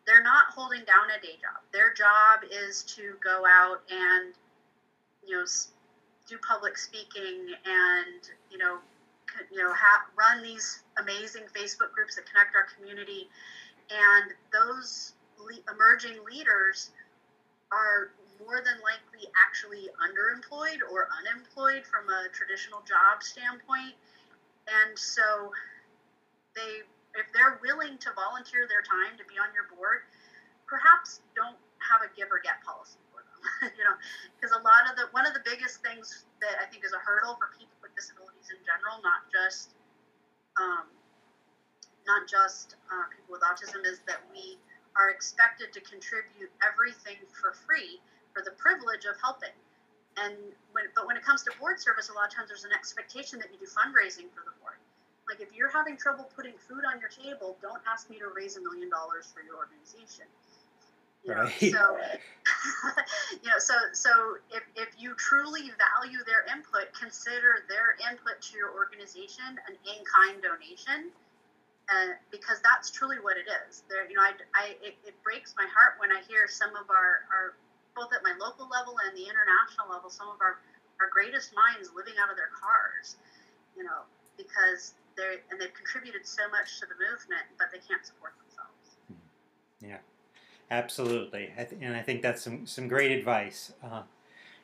they're 0.06 0.22
not 0.22 0.46
holding 0.54 0.84
down 0.84 1.10
a 1.16 1.20
day 1.20 1.34
job 1.40 1.60
their 1.72 1.92
job 1.92 2.40
is 2.50 2.82
to 2.82 3.14
go 3.22 3.44
out 3.46 3.80
and 3.90 4.34
you 5.26 5.36
know 5.36 5.44
do 6.28 6.38
public 6.38 6.76
speaking 6.76 7.54
and 7.64 8.30
you 8.50 8.58
know 8.58 8.78
you 9.50 9.58
know 9.58 9.72
have, 9.72 10.00
run 10.16 10.42
these 10.42 10.82
amazing 10.98 11.42
facebook 11.54 11.92
groups 11.92 12.16
that 12.16 12.24
connect 12.30 12.54
our 12.54 12.66
community 12.76 13.28
and 13.90 14.32
those 14.52 15.12
le- 15.38 15.72
emerging 15.72 16.16
leaders 16.28 16.90
are 17.72 18.10
more 18.38 18.60
than 18.62 18.78
likely 18.82 19.26
actually 19.34 19.88
underemployed 19.98 20.80
or 20.90 21.08
unemployed 21.18 21.82
from 21.86 22.08
a 22.08 22.28
traditional 22.32 22.80
job 22.86 23.22
standpoint. 23.22 23.96
And 24.68 24.98
so 24.98 25.52
they 26.54 26.84
if 27.16 27.29
they're 27.33 27.59
willing 27.64 27.98
to 27.98 28.09
volunteer 28.14 28.68
their 28.68 28.85
time 28.85 29.16
to 29.16 29.24
be 29.26 29.40
on 29.40 29.50
your 29.57 29.68
board, 29.72 30.07
perhaps 30.68 31.24
don't 31.33 31.57
have 31.81 32.05
a 32.05 32.09
give 32.12 32.29
or 32.29 32.40
get 32.40 32.61
policy 32.62 33.00
for 33.12 33.24
them. 33.24 33.40
you 33.76 33.85
know, 33.85 33.96
because 34.37 34.52
a 34.52 34.62
lot 34.62 34.88
of 34.88 34.96
the 34.96 35.09
one 35.16 35.24
of 35.24 35.33
the 35.33 35.44
biggest 35.44 35.81
things 35.81 36.29
that 36.44 36.61
I 36.61 36.66
think 36.68 36.85
is 36.85 36.92
a 36.92 37.00
hurdle 37.00 37.38
for 37.40 37.52
people 37.57 37.76
with 37.81 37.94
disabilities 37.96 38.52
in 38.52 38.61
general, 38.64 39.00
not 39.00 39.29
just 39.33 39.76
um, 40.61 40.88
not 42.09 42.29
just 42.29 42.76
uh, 42.88 43.07
people 43.12 43.37
with 43.37 43.44
autism, 43.44 43.85
is 43.85 44.00
that 44.09 44.24
we 44.33 44.57
are 44.96 45.12
expected 45.12 45.72
to 45.76 45.81
contribute 45.85 46.50
everything 46.64 47.20
for 47.37 47.52
free 47.68 48.00
for 48.33 48.42
the 48.42 48.52
privilege 48.57 49.05
of 49.05 49.16
helping. 49.20 49.52
And 50.16 50.33
when, 50.72 50.88
but 50.96 51.07
when 51.07 51.16
it 51.16 51.24
comes 51.24 51.44
to 51.44 51.52
board 51.61 51.79
service, 51.79 52.09
a 52.09 52.14
lot 52.16 52.29
of 52.29 52.33
times 52.33 52.48
there's 52.48 52.64
an 52.64 52.72
expectation 52.72 53.38
that 53.38 53.52
you 53.52 53.61
do 53.61 53.68
fundraising 53.68 54.33
for 54.33 54.40
the 54.48 54.52
board. 54.61 54.65
Like 55.28 55.40
if 55.40 55.54
you're 55.54 55.70
having 55.70 55.96
trouble 55.96 56.30
putting 56.36 56.54
food 56.54 56.84
on 56.86 57.00
your 57.00 57.10
table, 57.10 57.56
don't 57.60 57.82
ask 57.90 58.08
me 58.08 58.18
to 58.18 58.28
raise 58.34 58.56
a 58.56 58.60
million 58.60 58.88
dollars 58.88 59.32
for 59.34 59.42
your 59.42 59.56
organization. 59.56 60.26
You 61.24 61.34
know, 61.34 61.42
right. 61.42 61.72
So, 61.74 61.82
you 63.42 63.50
know, 63.50 63.58
so 63.58 63.74
so 63.92 64.38
if, 64.54 64.62
if 64.76 64.94
you 64.98 65.14
truly 65.18 65.72
value 65.74 66.22
their 66.22 66.46
input, 66.54 66.94
consider 66.94 67.66
their 67.68 67.98
input 68.06 68.38
to 68.38 68.56
your 68.56 68.70
organization 68.70 69.58
an 69.66 69.74
in-kind 69.82 70.42
donation 70.42 71.10
and 71.90 72.18
because 72.30 72.58
that's 72.62 72.90
truly 72.90 73.18
what 73.22 73.36
it 73.38 73.46
is. 73.46 73.86
There, 73.88 74.08
you 74.10 74.18
know, 74.18 74.22
I, 74.22 74.34
I 74.54 74.64
it, 74.82 74.98
it, 75.06 75.14
breaks 75.22 75.54
my 75.54 75.66
heart 75.70 75.98
when 75.98 76.10
I 76.10 76.22
hear 76.26 76.50
some 76.50 76.74
of 76.74 76.90
our, 76.90 77.26
our, 77.30 77.46
both 77.94 78.10
at 78.10 78.22
my 78.26 78.34
local 78.42 78.66
level 78.66 78.98
and 79.06 79.14
the 79.14 79.22
international 79.22 79.86
level, 79.90 80.10
some 80.10 80.26
of 80.26 80.42
our, 80.42 80.58
our 80.98 81.08
greatest 81.10 81.54
minds 81.54 81.94
living 81.94 82.18
out 82.18 82.30
of 82.30 82.36
their 82.36 82.50
cars, 82.50 83.16
you 83.78 83.86
know, 83.86 84.02
because 84.34 84.94
they're, 85.16 85.40
and 85.50 85.61
they've 85.61 85.74
contributed 85.74 86.26
so 86.26 86.42
much 86.50 86.79
to 86.81 86.87
the 86.87 86.94
movement, 86.94 87.42
but 87.59 87.68
they 87.72 87.79
can't 87.79 88.05
support 88.05 88.33
themselves. 88.38 88.96
Yeah, 89.81 89.98
absolutely. 90.70 91.52
I 91.57 91.64
th- 91.64 91.81
and 91.83 91.96
I 91.96 92.02
think 92.02 92.22
that's 92.22 92.42
some, 92.42 92.66
some 92.66 92.88
great 92.88 93.12
advice. 93.12 93.72
Uh, 93.83 94.02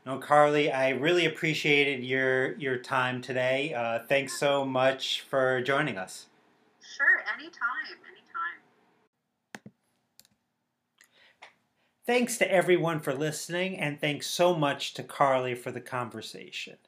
no, 0.04 0.18
Carly, 0.18 0.70
I 0.72 0.90
really 0.90 1.26
appreciated 1.26 2.02
your 2.04 2.54
your 2.58 2.76
time 2.76 3.22
today. 3.22 3.72
Uh, 3.72 4.00
thanks 4.08 4.38
so 4.38 4.64
much 4.64 5.20
for 5.20 5.60
joining 5.62 5.96
us. 5.96 6.26
Sure, 6.80 7.24
anytime, 7.34 7.98
anytime. 8.08 8.58
Thanks 12.04 12.36
to 12.38 12.50
everyone 12.50 12.98
for 12.98 13.14
listening, 13.14 13.78
and 13.78 14.00
thanks 14.00 14.26
so 14.26 14.56
much 14.56 14.92
to 14.94 15.04
Carly 15.04 15.54
for 15.54 15.70
the 15.70 15.80
conversation. 15.80 16.78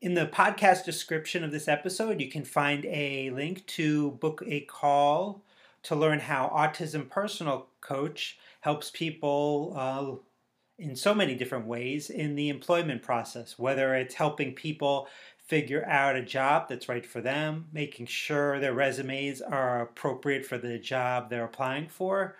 In 0.00 0.14
the 0.14 0.26
podcast 0.26 0.84
description 0.84 1.42
of 1.42 1.50
this 1.50 1.66
episode, 1.66 2.20
you 2.20 2.30
can 2.30 2.44
find 2.44 2.84
a 2.84 3.30
link 3.30 3.66
to 3.66 4.12
book 4.12 4.44
a 4.46 4.60
call 4.60 5.42
to 5.82 5.96
learn 5.96 6.20
how 6.20 6.52
Autism 6.54 7.10
Personal 7.10 7.66
Coach 7.80 8.38
helps 8.60 8.92
people 8.92 9.72
uh, 9.76 10.12
in 10.78 10.94
so 10.94 11.16
many 11.16 11.34
different 11.34 11.66
ways 11.66 12.10
in 12.10 12.36
the 12.36 12.48
employment 12.48 13.02
process, 13.02 13.58
whether 13.58 13.92
it's 13.96 14.14
helping 14.14 14.54
people 14.54 15.08
figure 15.36 15.84
out 15.86 16.14
a 16.14 16.22
job 16.22 16.68
that's 16.68 16.88
right 16.88 17.04
for 17.04 17.20
them, 17.20 17.66
making 17.72 18.06
sure 18.06 18.60
their 18.60 18.74
resumes 18.74 19.42
are 19.42 19.82
appropriate 19.82 20.46
for 20.46 20.58
the 20.58 20.78
job 20.78 21.28
they're 21.28 21.44
applying 21.44 21.88
for, 21.88 22.36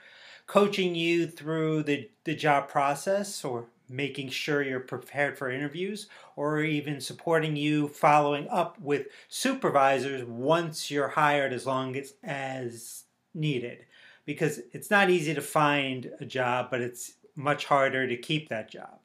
coaching 0.47 0.95
you 0.95 1.27
through 1.27 1.83
the, 1.83 2.09
the 2.23 2.37
job 2.37 2.69
process, 2.69 3.45
or 3.45 3.67
making 3.89 4.29
sure 4.29 4.63
you're 4.63 4.81
prepared 4.81 5.39
for 5.39 5.51
interviews 5.51 6.09
or 6.37 6.61
even 6.61 7.01
supporting 7.01 7.57
you 7.57 7.89
following 7.89 8.47
up 8.49 8.79
with 8.81 9.07
supervisors 9.29 10.25
once 10.25 10.91
you're 10.91 11.09
hired 11.09 11.53
as 11.53 11.67
long 11.67 11.97
as, 11.97 12.15
as 12.23 13.05
needed. 13.35 13.85
Because 14.25 14.61
it's 14.73 14.91
not 14.91 15.11
easy 15.11 15.35
to 15.35 15.41
find 15.41 16.11
a 16.21 16.25
job 16.25 16.69
but 16.71 16.81
it's 16.81 17.15
much 17.35 17.65
harder 17.67 18.07
to 18.07 18.17
keep 18.17 18.49
that 18.49 18.71
job. 18.71 18.99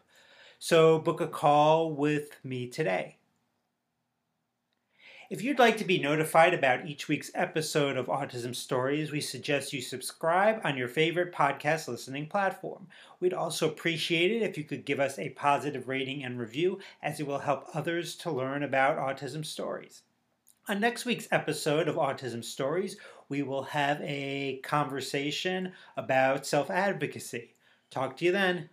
So 0.59 0.99
book 0.99 1.21
a 1.21 1.27
call 1.27 1.91
with 1.93 2.37
me 2.43 2.67
today 2.67 3.17
if 5.33 5.41
you'd 5.41 5.57
like 5.57 5.77
to 5.77 5.83
be 5.83 5.97
notified 5.97 6.53
about 6.53 6.85
each 6.85 7.07
week's 7.07 7.31
episode 7.33 7.97
of 7.97 8.05
Autism 8.05 8.55
Stories, 8.55 9.11
we 9.11 9.19
suggest 9.19 9.73
you 9.73 9.81
subscribe 9.81 10.61
on 10.63 10.77
your 10.77 10.87
favorite 10.87 11.33
podcast 11.33 11.87
listening 11.87 12.27
platform. 12.27 12.85
We'd 13.19 13.33
also 13.33 13.67
appreciate 13.67 14.29
it 14.29 14.43
if 14.43 14.59
you 14.59 14.63
could 14.63 14.85
give 14.85 14.99
us 14.99 15.17
a 15.17 15.31
positive 15.31 15.87
rating 15.87 16.23
and 16.23 16.39
review, 16.39 16.77
as 17.01 17.19
it 17.19 17.25
will 17.25 17.39
help 17.39 17.65
others 17.73 18.13
to 18.17 18.29
learn 18.29 18.61
about 18.61 18.99
autism 18.99 19.43
stories. 19.43 20.03
On 20.69 20.79
next 20.79 21.03
week's 21.03 21.27
episode 21.31 21.87
of 21.87 21.95
Autism 21.95 22.43
Stories, 22.43 22.97
we 23.27 23.41
will 23.41 23.63
have 23.63 23.99
a 24.03 24.59
conversation 24.63 25.71
about 25.97 26.45
self 26.45 26.69
advocacy. 26.69 27.55
Talk 27.89 28.17
to 28.17 28.25
you 28.25 28.31
then. 28.31 28.69